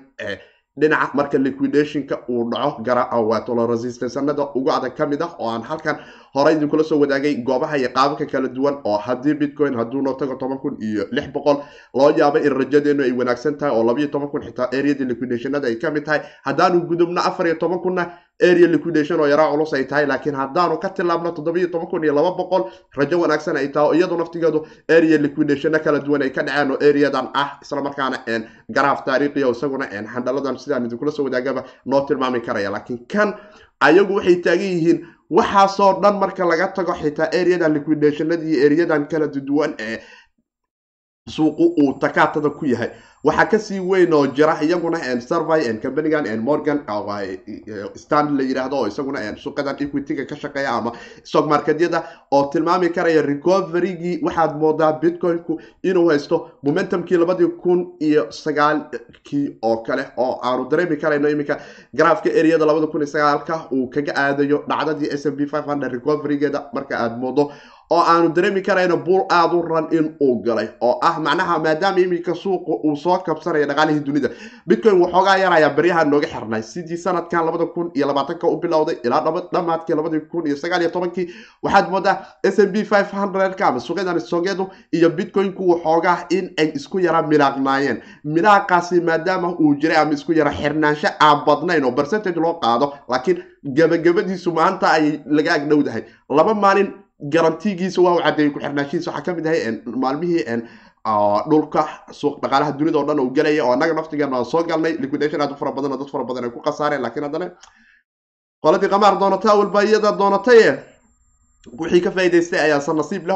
[0.79, 5.97] dhinaca marka liquidationka uu dhaco garawatolo resistansanada ugu adag ka mid ah oo aan halkan
[6.35, 10.35] horey idinkula soo wadaagay goobaha iyo qaababka kala duwan oo haddii bitcoin hadduu noo tago
[10.35, 11.57] toban kun iyo lix boqol
[11.93, 15.75] loo yaabo in rajadeenu ay wanaagsan tahay oo labayo toban kun xitaa areada liquidationada ay
[15.75, 16.21] ka mid tahay.
[16.45, 18.03] Haddaanu gudubno afar iyo toban kunna
[18.41, 22.13] area liquidation oo yaraa culus ay tahay laakiin haddaanu ka tilaabno toddobiyo toban kun iyo
[22.13, 22.63] laba boqol
[22.97, 26.77] rajo wanaagsan ay tahay oo iyadu naftigeedu area liquidationna kala duwan ay ka dhaceen oo
[26.89, 28.17] areadan ah islamarkaana
[28.69, 32.71] garaaf taariikhiya isaguna handhaladan sidaan idinkula soo wadaagaba noo tilmaami karaya.
[32.71, 33.33] Laakiin kan
[33.81, 34.99] ayagu waxay taagan yihiin
[35.37, 39.97] waxaasoo dhan marka laga tago xitaa areadan liquidationada iyo areadan kala duwan ee
[41.35, 42.89] suuqu uu takaatada ku yahay
[43.23, 46.79] waxaa ka sii weyn oo jira iyaguna survey companigan morgan
[47.95, 50.91] stand la yidhaahdo oo isaguna suuqadan equityga ka shaqeeya ama
[51.23, 58.31] stock marketyada oo tilmaami karaya recoverygii waxaad moodaa bitcoinku inuu haysto momentumkii labadii kun iyo
[58.31, 61.60] sagaalkii oo kale oo aanu dareemi karayno iminka
[61.95, 65.41] garaafka areada labada kun iyo sagaalka uu kaga aadayo dhacdadii s m b
[65.95, 66.69] recoverygeeda.
[66.73, 67.51] Marka aad moodo
[67.95, 71.99] oo aanu dareemi karayno buul aada u ran in uu galay oo ah macnaha maadaama
[71.99, 74.30] iminka suuqa uu soo kabsanaya dhaqaalihii dunida.
[74.67, 76.62] Bitcoin waxoogaa yarayaa baryaha nooga xirnay.
[76.63, 79.21] Sidii sanadkan labada kun iyo labaatanka u bilowday ilaa
[79.54, 81.27] dhamaadkii labadii kun iyo sagaal iyo tobankii
[81.63, 86.71] waxaad moodaa s m b five hundredka ama suuqyadan soogyadu iyo bitcoinku waxoogaa in ay
[86.75, 88.01] isku yara milaaqnaayeen.
[88.23, 93.43] Milaaqaasi maadaama uu jiray ama isku yara xirnaansho aan badnayn oo percentage loo qaado laakiin
[93.77, 96.89] gabagabadiisu maanta ay laga agdhowdahay laba maalin
[97.21, 100.43] garantigiisa waa u cadeeyey ku-xirnaashihiisa waxaa ka mid ahay maalmihii
[101.49, 101.81] dhulka
[102.12, 105.51] suuq dhaqaalaha dunida o dhan uu gelaya oo annaga naftigeena aan soo galnay liquidation aad
[105.51, 107.47] u fara badan oo dad fara badan ay ku khasaareen lakiin haddana
[108.63, 110.69] qoladii qamaar doonata walba iyada doonataye
[111.80, 113.36] wixii ka faa'iidaystay ayaa san nasiib leh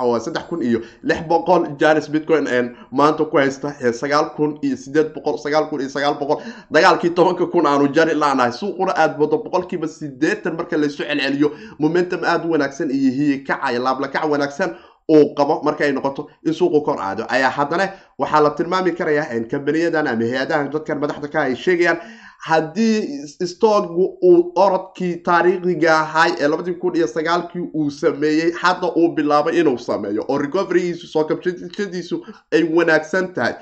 [0.00, 2.48] oo saddex kun iyo lix boqol janis bitcoin
[2.90, 6.40] maanta ku haysta sagaal kun iyo sideed boqol sagaal kun iyo sagaal boqol.
[6.72, 11.52] Dagaalkii tobanka kun aanu jari laanahay suuquna aad moodo boqolkiiba sideetan marka laysu celceliyo.
[11.78, 14.72] Momentum aad u wanaagsan iyo hiye kacaya laablakac wanaagsan
[15.08, 17.26] uu qabo marka ay noqoto in suuqu kor aado.
[17.28, 21.98] Ayaa haddana waxaa la tilmaami karayaa kambaniyadan ama hay'adahan dadkan madaxda ka ay sheegayaan
[22.38, 29.08] haddii stogu uu orodkii taariikhiga ahay ee labadii kun iyo sagaalkii uu sameeyey hadda uu
[29.14, 33.54] bilaabay inuu sameeyo oo recoverygiisu soo kabshadiisu ay wanaagsan tahay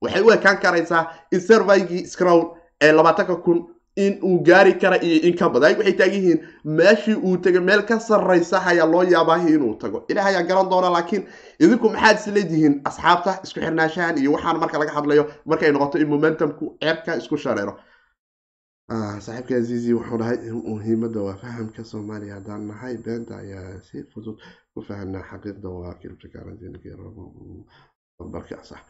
[0.00, 2.46] waxay u ekaan karaysaa in surveygii scrown
[2.80, 3.64] ee labaatanka kun
[3.96, 5.76] in uu gaari kara iyo in ka badan.
[5.78, 10.04] Waxay taagan yihiin meeshii uu tegay meel ka sarraysa ayaa loo yaabaa inuu tago.
[10.08, 11.26] Ilaah ayaa garan doona laakiin
[11.60, 16.08] idinku maxaad is leedihiin asxaabta isku xirnaanshahan iyo waxaan marka laga hadlayo markay noqoto in
[16.08, 17.76] momentumku ceebka isku shareero
[18.92, 20.38] Ah, saaxiibka azizi wuxuu dhahay
[20.70, 22.34] muhiimadda waa fahamka soomaaliya.
[22.38, 24.36] Haddaan nahay beenta ayaa si fudud
[24.74, 28.80] ku fahanaa xaqiiqda waa kilibtabarka sax.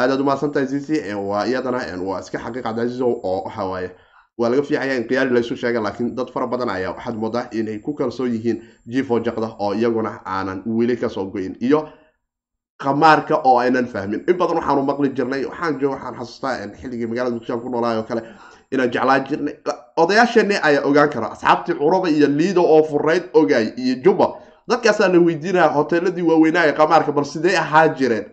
[0.00, 3.90] Aadaad umahadsantahay azizi Eh, waa iyadana waa iska xaqiiqa azizo oo waxa waaye.
[4.38, 7.78] Waa laga fiicaya in qiyaari laysu sheega laakiin dad fara badan ayaa waxaad moodaa inay
[7.78, 11.88] ku kalsoon yihiin jifo jaqda oo iyaguna aanan weli ka soo goyin iyo
[12.78, 14.22] qamaarka oo aynan fahmin.
[14.28, 18.22] In badan waxaanu maqli jirnay waxaan xasuustaa xilligii magaalada muqdisho ku noolaay oo kale
[18.72, 19.54] inaan jeclaan jirnay.
[19.96, 21.30] Odayaashani ayaa ogaan kara.
[21.32, 24.34] Asxaabtii curaba iyo liido oo furayd ogaay iyo juba.
[24.68, 28.26] Dadkaasaa la weydiinaya hoteeladii waaweynaa ee qamaarka bal sidee ahaa jireen?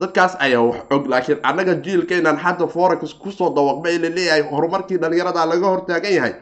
[0.00, 4.96] Dadkaas ayaa wax og laakiin annaga jiilkaynan hadda forex ku soo dawaqma la leeyahay horumarkii
[4.98, 6.34] dhalinyarada laga hortaagan yahay.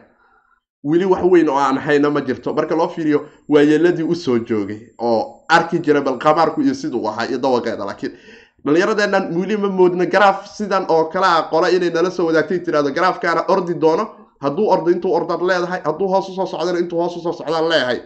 [0.83, 2.53] Weli wax weyn oo aan hayna ma jirto.
[2.53, 7.25] Marka loo fiiriyo waayeeladii u soo joogay oo arki jira bal qamaarku iyo siduu ahaa
[7.27, 8.17] iyo dawaqeeda laakiin
[8.65, 12.91] dhalinyaradeennan weli ma moodna garaaf sidan oo kale a qola inay nala soo wadaagtay tirahdo
[12.91, 14.05] garaafkaana ordi doono
[14.43, 17.69] hadduu ordo intuu ordaad leedahay hadduu hoos u soo socdana intuu hoos u soo socdaan
[17.69, 17.99] leeyahay.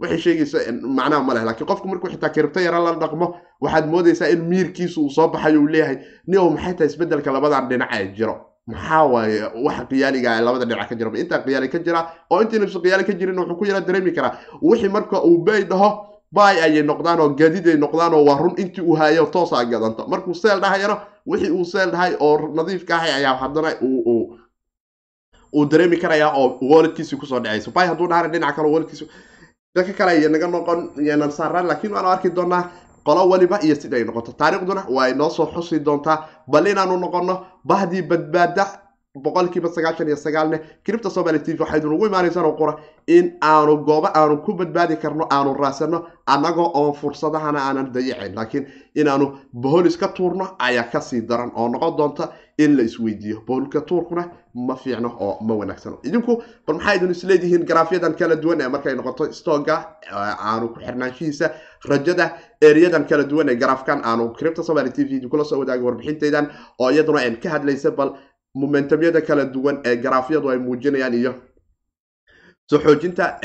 [0.00, 0.58] Waxay sheegaysa
[0.98, 3.26] macnaha ma leh laakiin qofku markuu xitaa kiribto yara la dhaqmo
[3.60, 5.96] waxaad moodaysaa in miirkiisu uu soo baxayo uu leeyahay.
[6.26, 8.34] Nio maxay tahay isbeddelka labadan dhinac ee jiro?
[8.66, 12.78] Maxaa waaye waxa qiyaaliga ah labada dhinac ka jira intaa qiyaali ka jira oo intiinasa
[12.84, 14.32] qiyaali ka jirin wuxuu ku yara dareemi karaa.
[14.62, 15.88] Wixii marka uu bay dhaho
[16.32, 20.06] bay ayay noqdaan oo gaadiid ay noqdaan oo waa run intii uu hayo toosaa gadanto.
[20.08, 26.32] Markuu seel dhahayana wixii uu seel dhahay oo nadiifka ahay ayaa haddana uu dareemi karayaa
[26.36, 27.70] oo walletkiisi ku soo dhacayso.
[27.70, 29.06] Bay hadduu dhahana dhinaca kale walletkiisi
[29.74, 32.70] dadka kale iyo naga noqon yanan saaraan laakiin waanu arki doonaa
[33.04, 34.32] qolo waliba iyo sida ay noqoto.
[34.32, 36.28] Taariikhduna waa inoo soo xusi doontaa.
[36.48, 38.64] Bal inaanu noqono bahdii badbaada
[39.22, 43.76] boqolkiiba sagaashan iyo sagaalne cripta somaly t v waxaynu ugu imaanaysaan oo qura in aanu
[43.84, 49.96] goobo aanu ku badbaadi karno aanu raasano annagoo oon fursadahana aanan dayacayn laakiin inaanu boholis
[49.98, 53.40] ka tuurno ayaa ka sii daran oo noqon doonta in la isweydiiyo.
[53.46, 58.60] Boholka tuurkuna ma fiicno oo ma wanaagsano idinku bal maxaa idin isleedihiin garaafyadan kala duwan
[58.60, 59.32] ee markay noqoto?
[59.32, 61.50] Stoga aanu ku xirnaanshihiisa
[61.88, 66.48] rajada ereyadan kala duwan ee garaafkan aanu cripta somaly t v kula soo wadaagay warbixintaydan
[66.78, 68.12] oo iyaduna aan ka hadlaysa bal
[68.54, 71.32] momentumyada kala duwan ee garaafyadu ay muujinayaan iyo
[72.70, 73.38] soo xoojinta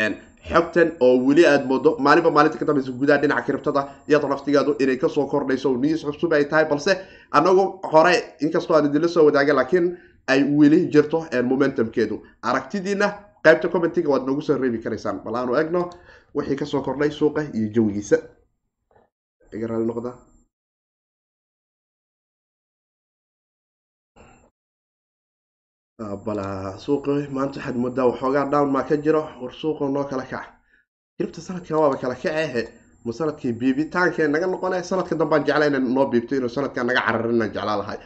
[0.50, 4.98] xogtan oo weli aad moodo maalinba maalinta ka dambeysa gudaha dhinaca kiribtada iyadoo naftigeedu inay
[4.98, 6.92] ka soo kordhayso niis cusub ay tahay balse
[7.32, 12.22] anagu hore inkastoo aan idinla soo wadaaga laakiin ay weli jirto momentumkeedu.
[12.42, 13.08] Aragtidiina
[13.44, 15.20] qaybta commentiga waad noogu soo reebi karaysaan.
[15.24, 15.90] Bal aanu egno
[16.36, 18.18] wixii ka soo kordhay suuqa iyo jawigiisa
[26.00, 30.46] bala suuqi maanta waxaad moodaa waxoogaa down maa ka jiro war suuqa noo kala kac.
[31.18, 32.70] Kiribta sanadkan waaba kala kacehe
[33.06, 37.50] ma sannadkii biibitaankee naga noqone sanadka dambaan jecla ina noo biibto inuu sanadkan naga cararinaan
[37.54, 37.98] jeclaa lahay.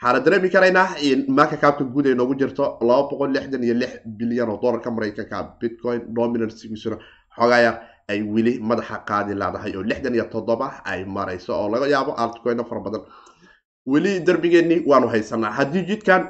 [0.00, 0.88] Waxaana dareemi karaynaa
[1.28, 5.56] maaka kaabka guud ay noogu jirto laba boqol lixdan iyo lix bilyan oo dollarka maraykanka
[5.60, 6.96] bitcoin dominancegiisuna
[7.36, 12.12] xoogaya ay weli madaxa qaadi laadahay oo lixdan iyo toddoba ay marayso oo laga yaabo
[12.16, 13.02] altcoino fara badan.
[13.86, 16.22] Weli darbigeenni waanu haysanaa haddii jidkan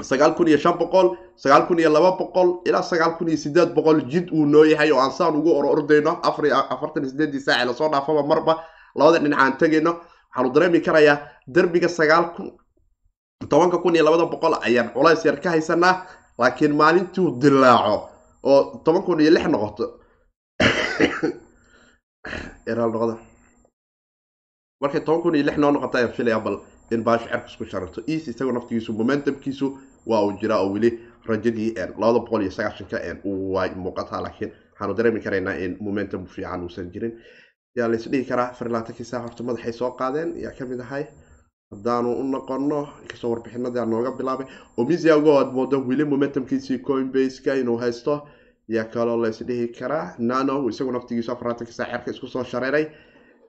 [0.00, 3.74] sagaal kun iyo shan boqol sagaal kun iyo laba boqol ilaa sagaal kun iyo sideed
[3.76, 6.20] boqol jid uu noo yahay oo aan saan ugu or ordayno.
[6.22, 8.64] Afar afartan sideedii saaci la soo dhaafaba marba
[8.96, 10.00] labada dhinac aan tegayno.
[10.32, 12.52] Waxaanu dareemi karayaa derbiga sagaal kun
[13.48, 16.06] tobanka kun iyo labada boqol ayaan culays yar ka haysanaa
[16.38, 18.08] laakiin maalintuu dilaaco
[18.42, 20.00] oo toban kun iyo lix noqoto.
[24.80, 26.56] Markay toban kun iyo lix noo noqota ayaan filaya bal
[26.94, 29.66] in baashu cerka isku shararto eas isagoo naftigiisu momentumkiisu
[30.10, 30.90] waa uu jiraa oo weli
[31.30, 32.96] rajadii labada boqol iyo sagaashanka
[33.54, 37.12] way muuqataa laakiin waxaanu dareemi karaynaa in momentum fiican uusan jirin.
[37.76, 38.68] Yaa la isdhihi karaa afar
[39.24, 41.04] horta madaxay soo qaadeen yaa ka mid ahay.
[41.72, 47.76] Haddaanu u noqono inkastoo warbixinadii aan nooga bilaabay omisiago aad moodo weli momentumkiisii coinbaseka inuu
[47.84, 48.14] haysto
[48.68, 50.14] yaa kaloo laysdhihi karaa.
[50.18, 52.86] Nano isagu naftigiisu afaraatanka saacerka isku soo shareeray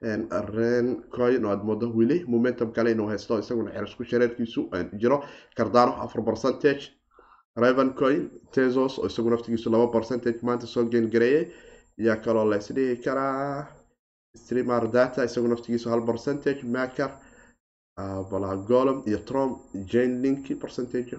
[0.03, 4.61] ren coin oo aad moodo weli momentum kale inuu haysto isaguna xerisku shareerkiisu
[5.01, 5.23] jiro
[5.57, 6.83] cardano afar percentage.
[7.55, 11.45] Raven coin tesos oo isagu naftigiisu laba percentage maanta soo geengareeyay
[11.97, 13.67] yaa kaloo laysdhihi karaa
[14.35, 17.09] streamer data isagu naftigiisu hal percentage maker.
[18.31, 19.59] Bala golom iyo trom
[19.91, 21.17] jane linki percentage.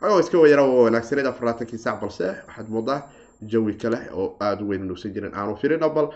[0.00, 3.00] Xoogaa iska wayara wanaagsaneed afarlaatankii saac balse waxaad moodaa
[3.50, 6.08] jawi kale oo aada u weyn inuusan jirin aanu firina bal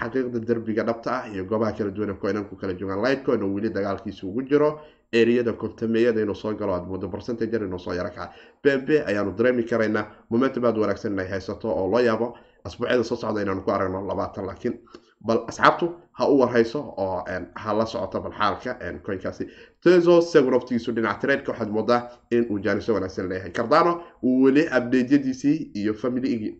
[0.00, 4.26] xaqiiqda derbiga dhabta ah iyo goobaha kala duwan ku kala joogaan lightcoin oo weli dagaalkiisa
[4.26, 4.80] ugu jiro.
[5.12, 9.62] Eriyada kontameeyada inuu soo galo aad moodo percentager inuu soo yaro kaca bmb ayaanu dareemi
[9.64, 12.36] karaynaa momentum aad wanaagsan inay haysato oo loo yaabo.
[12.64, 14.74] Asbuucyada soo socda inaanu ku aragno labaatan laakiin
[15.20, 17.24] bal asxaabtu ha u warhayso oo
[17.54, 19.48] ha la socoto bal xaalka coinkaasi
[19.82, 23.50] teso isagu naftigiisu dhinaca waxaad moodaa in uu jaaniso wanaagsan leeyahay.
[23.52, 26.54] Cardano uu weli updateyadiisii iyo familygii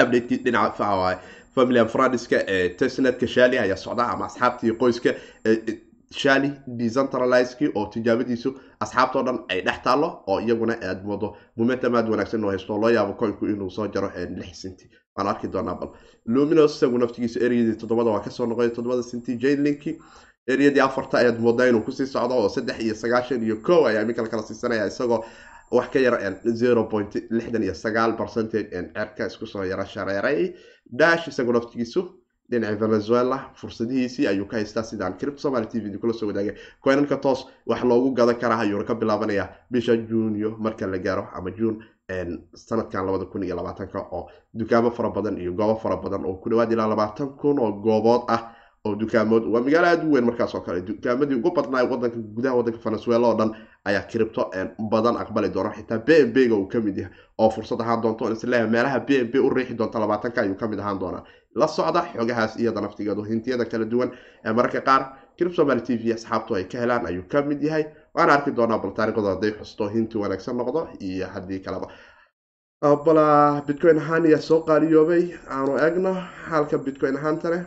[0.00, 1.18] updatekii dhinaca
[1.54, 5.14] family and friendska ee tesnetka shali ayaa socda ama asxaabtii qoyska
[6.10, 11.36] shali decentralizeki oo tijaabadiisu asxaabtao dhan ay dhex taallo oo iyaguna aad moodo.
[11.56, 14.90] Momentum aad wanaagsan oo haysto loo yaabo coinku inuu soo jaro lix sinti.
[15.16, 15.88] Waan arki doonaa bal.
[16.26, 19.36] Luminos isagu naftigiisu ereyadii toddobada waa ka soo noqday toddobada sinti.
[19.36, 19.98] Janelinki
[20.48, 24.02] ereyadii afarta ayaad moodaa inuu ku sii socdo oo saddex iyo sagaashan iyo ko ayaa
[24.02, 25.24] iminka kala siisanaya isagoo
[25.70, 26.14] wax ka yar
[26.60, 30.54] zero point lixdan iyo sagaal percentage cerka isku soo yaro shareeray.
[31.00, 32.00] Dash isagu naftigiisu
[32.50, 36.54] dhinaca venezuela fursadihiisii ayuu ka haystaa sidaan cripto somaly t v kula soo wadaagay.
[36.84, 41.50] Coinanka toos wax loogu gadan karaa ayuuna ka bilaabanayaa bisha junyo marka la gaaro ama
[41.50, 41.78] june
[42.54, 46.50] sanadkan labada kun iyo labaatanka oo dukaamo fara badan iyo goobo fara badan oo ku
[46.50, 48.50] dhawaad ilaa labaatan kun oo goobood ah
[48.86, 50.80] oo dukaamood waa magaalo aada u weyn markaas oo kale.
[50.80, 53.50] Dukaamadii ugu badnaa wadanka gudaha wadanka venezuela oo dhan
[53.84, 54.50] ayaa cripto
[54.90, 58.24] badan aqbali doona xitaa b m b uu ka mid yahay oo fursad ahaan doonto
[58.24, 60.98] on is leeyahay meelaha b m b u riixi doonta labaatanka ayuu ka mid ahaan
[60.98, 61.24] doonaa.
[61.54, 64.10] La socda xogahaas iyada naftigeedu hintiyada kala duwan
[64.44, 65.02] ee mararka qaar
[65.36, 67.84] crip somaly t v asxaabtu ay ka helaan ayuu ka mid yahay.
[68.14, 71.88] Waana arki doonaa bal taariikhdooda hadday xusto hinti wanaagsan noqdo iyo haddii kaleba.
[73.04, 76.12] Bala bitcoin ahaan ayaa soo qaaliyoobay aanu egno
[76.48, 77.58] xaalka bitcoin ahaantane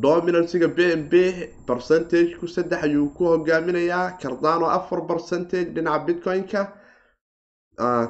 [0.00, 1.14] dominancyga b m b
[1.66, 6.62] percentageku saddex ayuu ku hogaaminayaa cardano afar percentage dhinaca bitcoin-ka.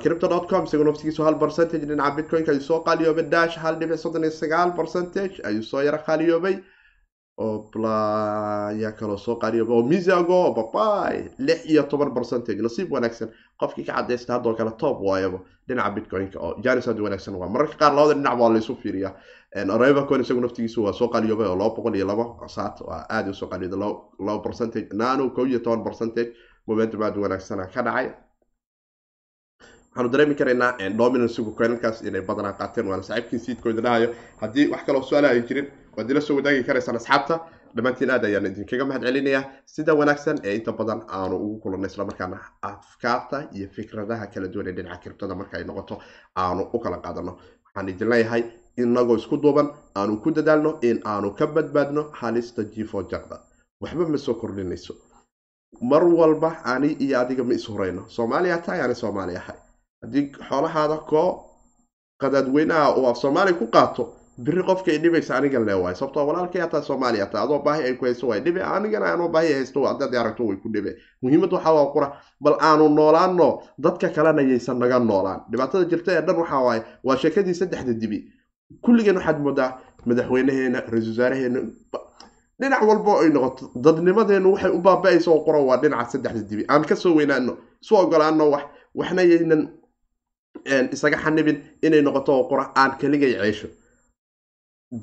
[0.03, 3.29] Cripto com isagoo naftigiisu hal percentage dhinaca bitcoin-ka ayuu soo qaaliyoobay.
[3.31, 6.57] Dash hal dhibic soddon iyo sagaal percentage ayuu soo yaro qaaliyoobay
[7.37, 7.71] oo
[8.83, 13.29] yaa kaloo soo qaaliyoobay oo misago babay lix iyo toban percentage nasiib wanaagsan.
[13.61, 16.39] Qofkii ka cadaysta haddoo kale top waayaba dhinaca bitcoin-ka.
[16.41, 17.49] Oo janis aad wanaagsan waa.
[17.49, 19.13] Mararka qaar labada dhinac waa laysu fiiriyaa.
[19.79, 22.49] Revacon isagu naftigiisu waa soo qaaliyoobay oo laba boqol iyo laba.
[22.49, 23.77] Saat waa aada u soo qaaliyooda
[24.19, 26.33] laba percentage nano kow iyo toban percentage.
[26.67, 28.11] Momentum aada wanaagsana ka dhacay
[29.95, 34.09] waxaanu dareemi karaynaa dominansigu coinankaas inay badanaa qaateen waana saaxiibkii siidkooda dhahayo
[34.41, 37.39] haddii wax kaloo su'aala ay jirin waad ila soo wadaagi karaysaan asxaabta.
[37.77, 42.39] Dhammaantiin aad ayaan idinkaga mahad celinayaa sida wanaagsan ee inta badan aanu ugu kulannay islamarkaana
[42.63, 45.95] afkaarta iyo fikradaha kala duwan ee dhinaca kiribtada marka ay noqoto
[46.43, 47.33] aanu u kala qaadano
[47.65, 48.43] waxaan idin leeyahay
[48.83, 53.37] inagoo isku duuban aanu ku dadaalno in aanu ka badbaadno halista jifo jaqda.
[53.83, 54.95] Waxba ma soo kordhinayso.
[55.91, 59.59] Mar walba ani iyo adiga ma is horeyno soomaaliya tahay ani soomaali ahay
[60.05, 61.29] haddii xoolahaada koo
[62.21, 64.05] qadaadweynaha uu af soomaaliya ku qaato
[64.39, 65.95] biri qofka i dhibaysa aniga le waay.
[65.95, 69.53] Sababtoo walaalkay hataa soomaaliya taa adoo baahi ay ku hayso way dhibe anigana aanoo baahi
[69.53, 70.91] haysto haddaad aragto way ku dhibe.
[71.23, 72.09] Muhiimadda waxaa waa qura
[72.41, 75.41] bal aanu noolaano dadka kalena yaysan naga noolaan.
[75.51, 78.19] Dhibaatada jirta ee dhan waxaa waaye waa sheekadii saddexda dibi.
[78.83, 79.71] Kulligeen waxaad moodaa
[80.07, 81.61] madaxweynaheena ra'isul wasaareheena
[82.61, 83.71] dhinac walbo ay noqoto.
[83.85, 86.65] Dadnimadeenu waxay u baaba-aysa oo qura waa dhinaca saddexda dibi.
[86.69, 88.65] Aan ka soo weynaano isu ogolaano wax
[88.95, 89.63] waxna yaynan
[90.93, 93.69] isaga xanibin inay noqoto oo qura aan kaligay ceesho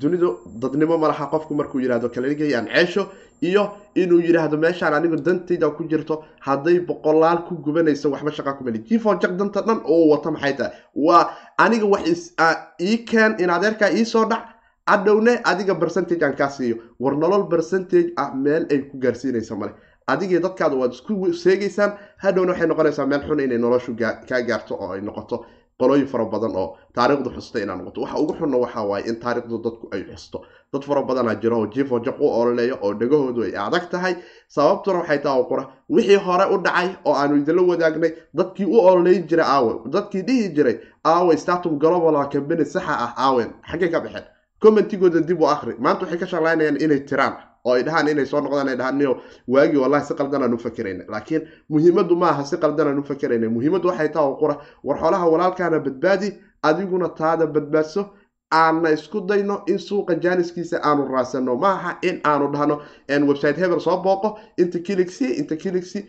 [0.00, 0.28] dunidu
[0.60, 3.02] dadnimo ma laha qofku markuu yidhahdo kaligay aan ceesho
[3.48, 8.78] iyo inuu yidhaahdo meeshaan anigu dantayda ku jirto hadday boqolaal ku gubanayso waxba shaqa kumali
[8.88, 10.72] jifo jag danta dhan oo wato maxay tahay?
[10.94, 12.32] Waa aniga wax
[12.80, 14.42] ii keen in adeerkaa iisoo dhac
[14.86, 16.76] adhowne adiga percentage aan kaa siiyo.
[17.00, 19.72] War nolol percentage ah meel ay ku gaarsiinaysa male
[20.12, 21.92] adigii dadkaada waad isku seegaysaan
[22.24, 23.92] hadhowna waxay noqonaysaa meel xun inay noloshu
[24.28, 25.36] kaa gaarto oo ay noqoto
[25.80, 28.00] qolooyin fara badan oo taariikhdu xusta inaa noqoto.
[28.02, 30.38] Waxa ugu xunna waxaa waaye in taariikhdu dadku ay xusto.
[30.72, 34.14] Dad fara badanaa jiro oo jifo jaq u ololeeyo oo dhegahoodu ay adag tahay.
[34.48, 35.64] Sababtuna waxay taha qura.
[35.90, 40.48] Wixii hore u dhacay oo aanu idinla wadaagnay dadkii u ololeyn jiray aawe dadkii dhihi
[40.56, 44.24] jiray aawe statum global kambani saxa ah aawen xaggay ka baxeen
[44.62, 47.34] commentigooda dib u akri maanta waxay ka shaqlaynayaan inay tiraan
[47.64, 50.58] oo ay dhahaan inay soo noqdaan ay dhahaan niyo waagii wallahi si qaldan aan u
[50.58, 54.56] fakerayna laakiin muhiimaddu ma aha si qaldan aan u fakerayna muhiimaddu waxay taha oo qura
[54.84, 56.32] war xoolaha walaalkaana badbaadi
[56.62, 58.10] adiguna taada badbaadso.
[58.54, 61.56] Aanna isku dayno in suuqa jaaniskiisa aanu raasano.
[61.56, 62.82] Maaha in aanu dhahno.
[63.08, 66.04] Website hebel soo booqo inta kilixi inta kilixi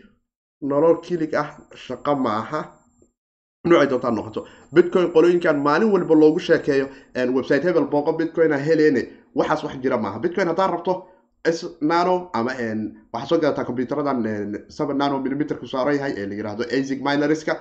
[0.60, 2.60] nolol kilig ah shaqo ma aha
[3.64, 4.44] noocay doontaa noqoto.
[4.74, 6.86] Bitcoin qolooyinkan maalin walba loogu sheekeeyo.
[7.36, 9.08] Website hebel booqo bitcoin a heleene.
[9.34, 10.18] Waxaas wax jira maaha.
[10.18, 11.06] Bitcoin haddaad rabto
[11.80, 12.52] nano ama
[13.12, 17.54] waxaa soo gadataa combyuteradan seven nano millimeterku saaran yahay ee la yiraahdo asic minorska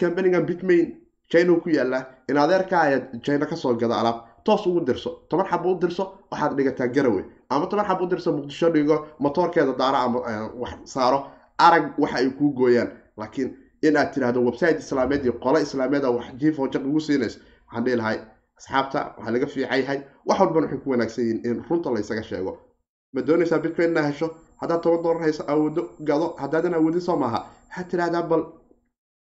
[0.00, 0.96] companigan bitmain
[1.30, 5.46] china ku yaalla in adeerka ayaad china ka soo gada alaab toos ugu dirso toban
[5.46, 9.98] xabo u dirso waxaad dhigataa garawe ama toban xabo u dirso muqdisho dhigo motoorkeeda daara
[9.98, 10.18] ama
[10.62, 11.26] wax saaro
[11.58, 12.90] arag waxa ay kuu gooyaan.
[13.18, 13.50] Laakiin
[13.82, 17.84] in aad tirahdo website islaameed iyo qolo islaameeda wax jiif oo jaq ugu siinayso waxaan
[17.84, 18.18] dhihi lahay
[18.58, 22.67] asxaabta waxaa laga fiican yahay wax walban waxay ku wanaagsan yihiin in runta la sheego
[23.12, 24.28] ma doonaysaa bitcoin inaa hesho?
[24.60, 27.40] Haddaad toban dollar hayso awoodo gado haddaadan awoodin soo maaha.
[27.68, 28.42] Waxaad tirahdaa bal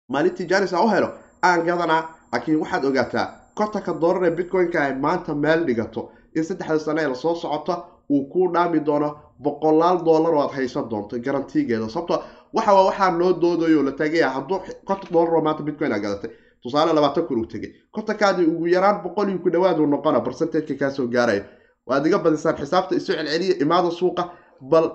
[0.08, 1.08] maalintii janis u helo.
[1.42, 2.02] Aan gadanaa
[2.32, 6.10] laakiin waxaad ogaataa kontanka dollar ee bitcoin-ka ay maanta meel dhigato.
[6.36, 9.08] In saddexda sane ee la soo socota uu kuu dhaami doono
[9.42, 12.22] boqolaal dollar oo aad haysan doonto garantigeeda sababto
[12.54, 16.30] waxa waxaa loo doodayo la tagaya hadduu konton dollar oo maanta bitcoin a gadatay.
[16.62, 20.74] Tusaale labaatan kun uu tegay kontankaadii ugu yaraan boqol iyo ku dhawaad uu noqona percentageka
[20.78, 21.44] kaasoo gaarayo
[21.88, 24.24] waad iga badisaan xisaabta isu celceliya imaada suuqa
[24.60, 24.86] bal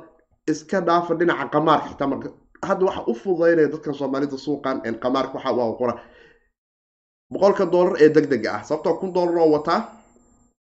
[0.52, 2.30] iska dhaafa dhinaca qamaarka xitaa marka
[2.68, 5.94] hadda waxa u fududaynaya dadkan soomaalida suuqan qamaarka waxa waa qora
[7.34, 9.80] boqolka dollar ee deg dega ah sababtoo kun dollar oo wataa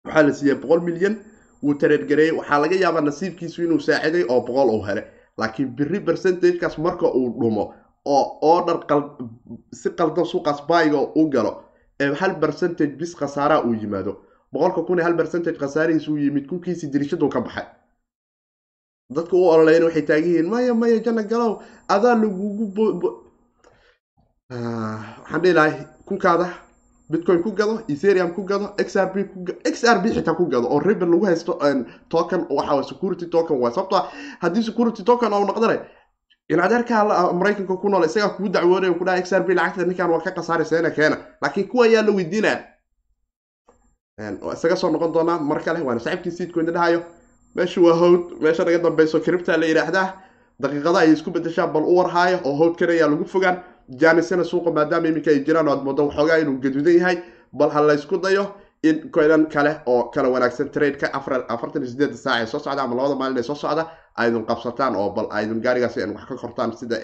[0.06, 1.16] waxaa la siiyey boqol milyan.
[1.62, 5.04] Wuu tareergareeyey waxaa laga yaabaa nasiibkiisu inuu saaciday oo boqol uu helay.
[5.38, 7.64] Laakiin biri percentagekaas marka uu dhumo
[8.04, 8.76] oo order
[9.80, 11.52] si qaldan suuqaas baayiga u galo
[12.20, 14.12] hal percentage bis khasaaraa uu yimaado
[14.52, 17.66] boqolka kun hal percentage khasaarihiis uu yimid kunkiisii dirishadu ka baxay
[19.10, 22.64] dadka u ololeyn waxay taagan yihiin maya maya jana galow adaa lagugu
[24.50, 25.72] waxaan dhihi lahay
[26.06, 26.46] kunkaada
[27.10, 29.16] bitcoin ku gado ethereum ku gado xrb
[29.74, 31.58] xrb xitaa ku gado oo ribbon lagu haysto
[32.08, 33.96] token waxa security token waa sababto
[34.42, 35.76] haddii security token oo noqdana
[36.48, 40.30] in adeerkaa maraykanka ku nool isagaa kugu dacwoonaya ku dhaha xrb lacagta ninkan waa ka
[40.36, 42.71] khasaaraysa keena laakiin kuwa ayaa la weydiinaya
[44.18, 47.02] isaga soo noqon doonaa mar kale waana saaxiibkii seedcoin dhahayo
[47.56, 50.12] meesha waa howd meesha naga dambeyso cripta la yidhaahdaa.
[50.60, 53.56] Daqiiqada ay isku bedeshaa bal u warhaayo oo howdkan ayaa lagu fogaan.
[53.88, 57.16] Jaanisana suuqa maadaama iminka ay jiraan oo aad moodo waxoogaa inuu gaduudan yahay
[57.52, 58.52] bal ha la ysku dayo
[58.82, 61.08] in koydan kale oo kala wanaagsan tradeka
[61.48, 64.96] afartan iyo sideeda saac ee soo socda ama labada maalin ee soo socda aydun qabsataan
[64.96, 66.96] oo bal aydun gaarigaas wax ka kortaan sida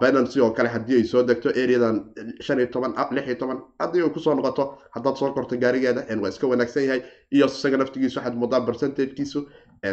[0.00, 1.96] binancy oo kale haddii ay soo degto areadan
[2.40, 6.02] shan iyo toban lix iyo toban haddii ay ku soo noqoto haddaad soo korto gaarigeeda
[6.22, 9.46] waa iska wanaagsan yahay iyo isaga naftigiisu waxaad moodaa percentagekiisu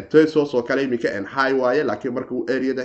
[0.09, 2.83] tesos oo kale iminka high waaye laakiin marka uu areada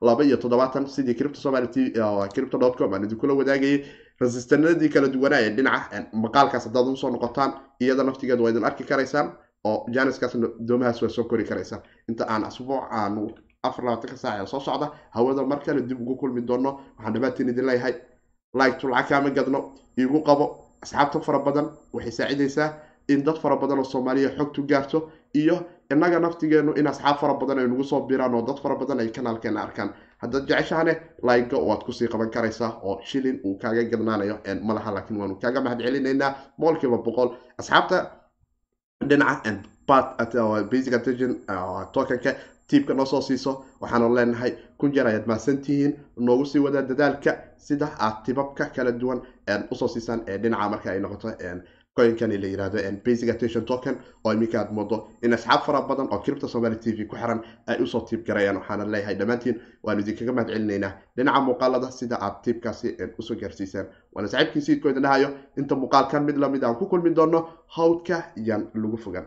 [0.00, 1.92] laba iyo toddobaatan sidii cripto somali t
[2.34, 3.84] cripto dot com aan idinkula wadaagayay
[4.20, 8.84] resistanadii kala duwanaa ee dhinaca maqaalkaas haddaad u soo noqotaan iyada naftigeeda waa idin arki
[8.84, 9.32] karaysaan
[9.64, 10.36] oo janiskaas
[10.68, 11.82] doomahaas waa soo kori karaysaan.
[12.08, 13.18] Inta aan asbuuc aan
[13.62, 16.80] afar labaatanka saac ee soo socda hawada mar kale dib ugu kulmi doono.
[16.96, 17.94] Waxaan dhammaantiin idin leeyahay.
[18.54, 19.74] Like-tu lacag kaama gadno.
[19.98, 20.44] Iigu qabo
[20.82, 22.68] asxaabta fara badan waxay saacidaysaa
[23.08, 25.56] in dad fara badan oo soomaaliya xogtu gaarto iyo
[25.90, 29.08] innaga naftigeenu in asxaab fara badan ay nagu soo biraan oo dad fara badan ay
[29.08, 29.90] kanaalkeena arkaan.
[30.22, 35.20] Haddaad jeceshahane like-ga waad ku sii qaban karaysaa oo shilin uu kaaga gadnaanayo malaha laakiin
[35.20, 37.28] waanu kaaga mahad celinaynaa boqolkiiba boqol.
[37.58, 37.96] Asxaabta
[39.08, 39.50] dhinaca
[40.70, 41.32] basic attention
[41.92, 42.30] tokenka
[42.68, 43.64] tiibka noo soo siiso.
[43.80, 45.92] Waxaanu leenahay kun jeer ayaad mahadsantihiin.
[46.16, 49.20] Noogu sii wadaa dadaalka sida aad tibabka kala duwan
[49.70, 51.28] u soo siisaan dhinaca marka ay noqoto
[51.98, 56.18] coinkan la yiraahdo basic attention token oo iminka aad moodo in asxaab fara badan oo
[56.22, 58.56] cripto somali t v ku xiran ay u soo tiib garayaan.
[58.60, 62.88] Waxaana leeyahay dhammaantiin waanu idinkaga mahad celinaynaa dhinaca muuqaalada sida aad tiibkaasi
[63.18, 67.10] u soo gaarsiisaan waana saaxiibkii siidkooda dhahayo inta muuqaalkan mid la mid aan ku kulmi
[67.10, 67.40] doono
[67.76, 69.26] hawdka yaan lagu fogan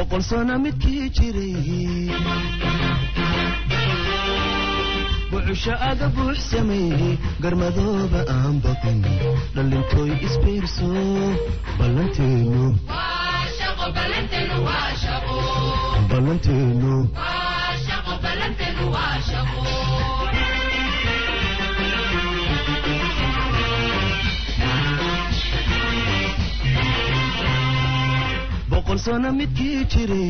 [0.00, 1.56] boqol sano midkii jiray
[5.30, 8.98] bucusho aga buux sameeyey garmadooba aan baqin
[9.54, 10.88] dhallintooy isbiirso
[11.78, 12.64] ballanteenu
[16.10, 16.94] ballanteenu
[28.98, 30.28] sano midkii jiray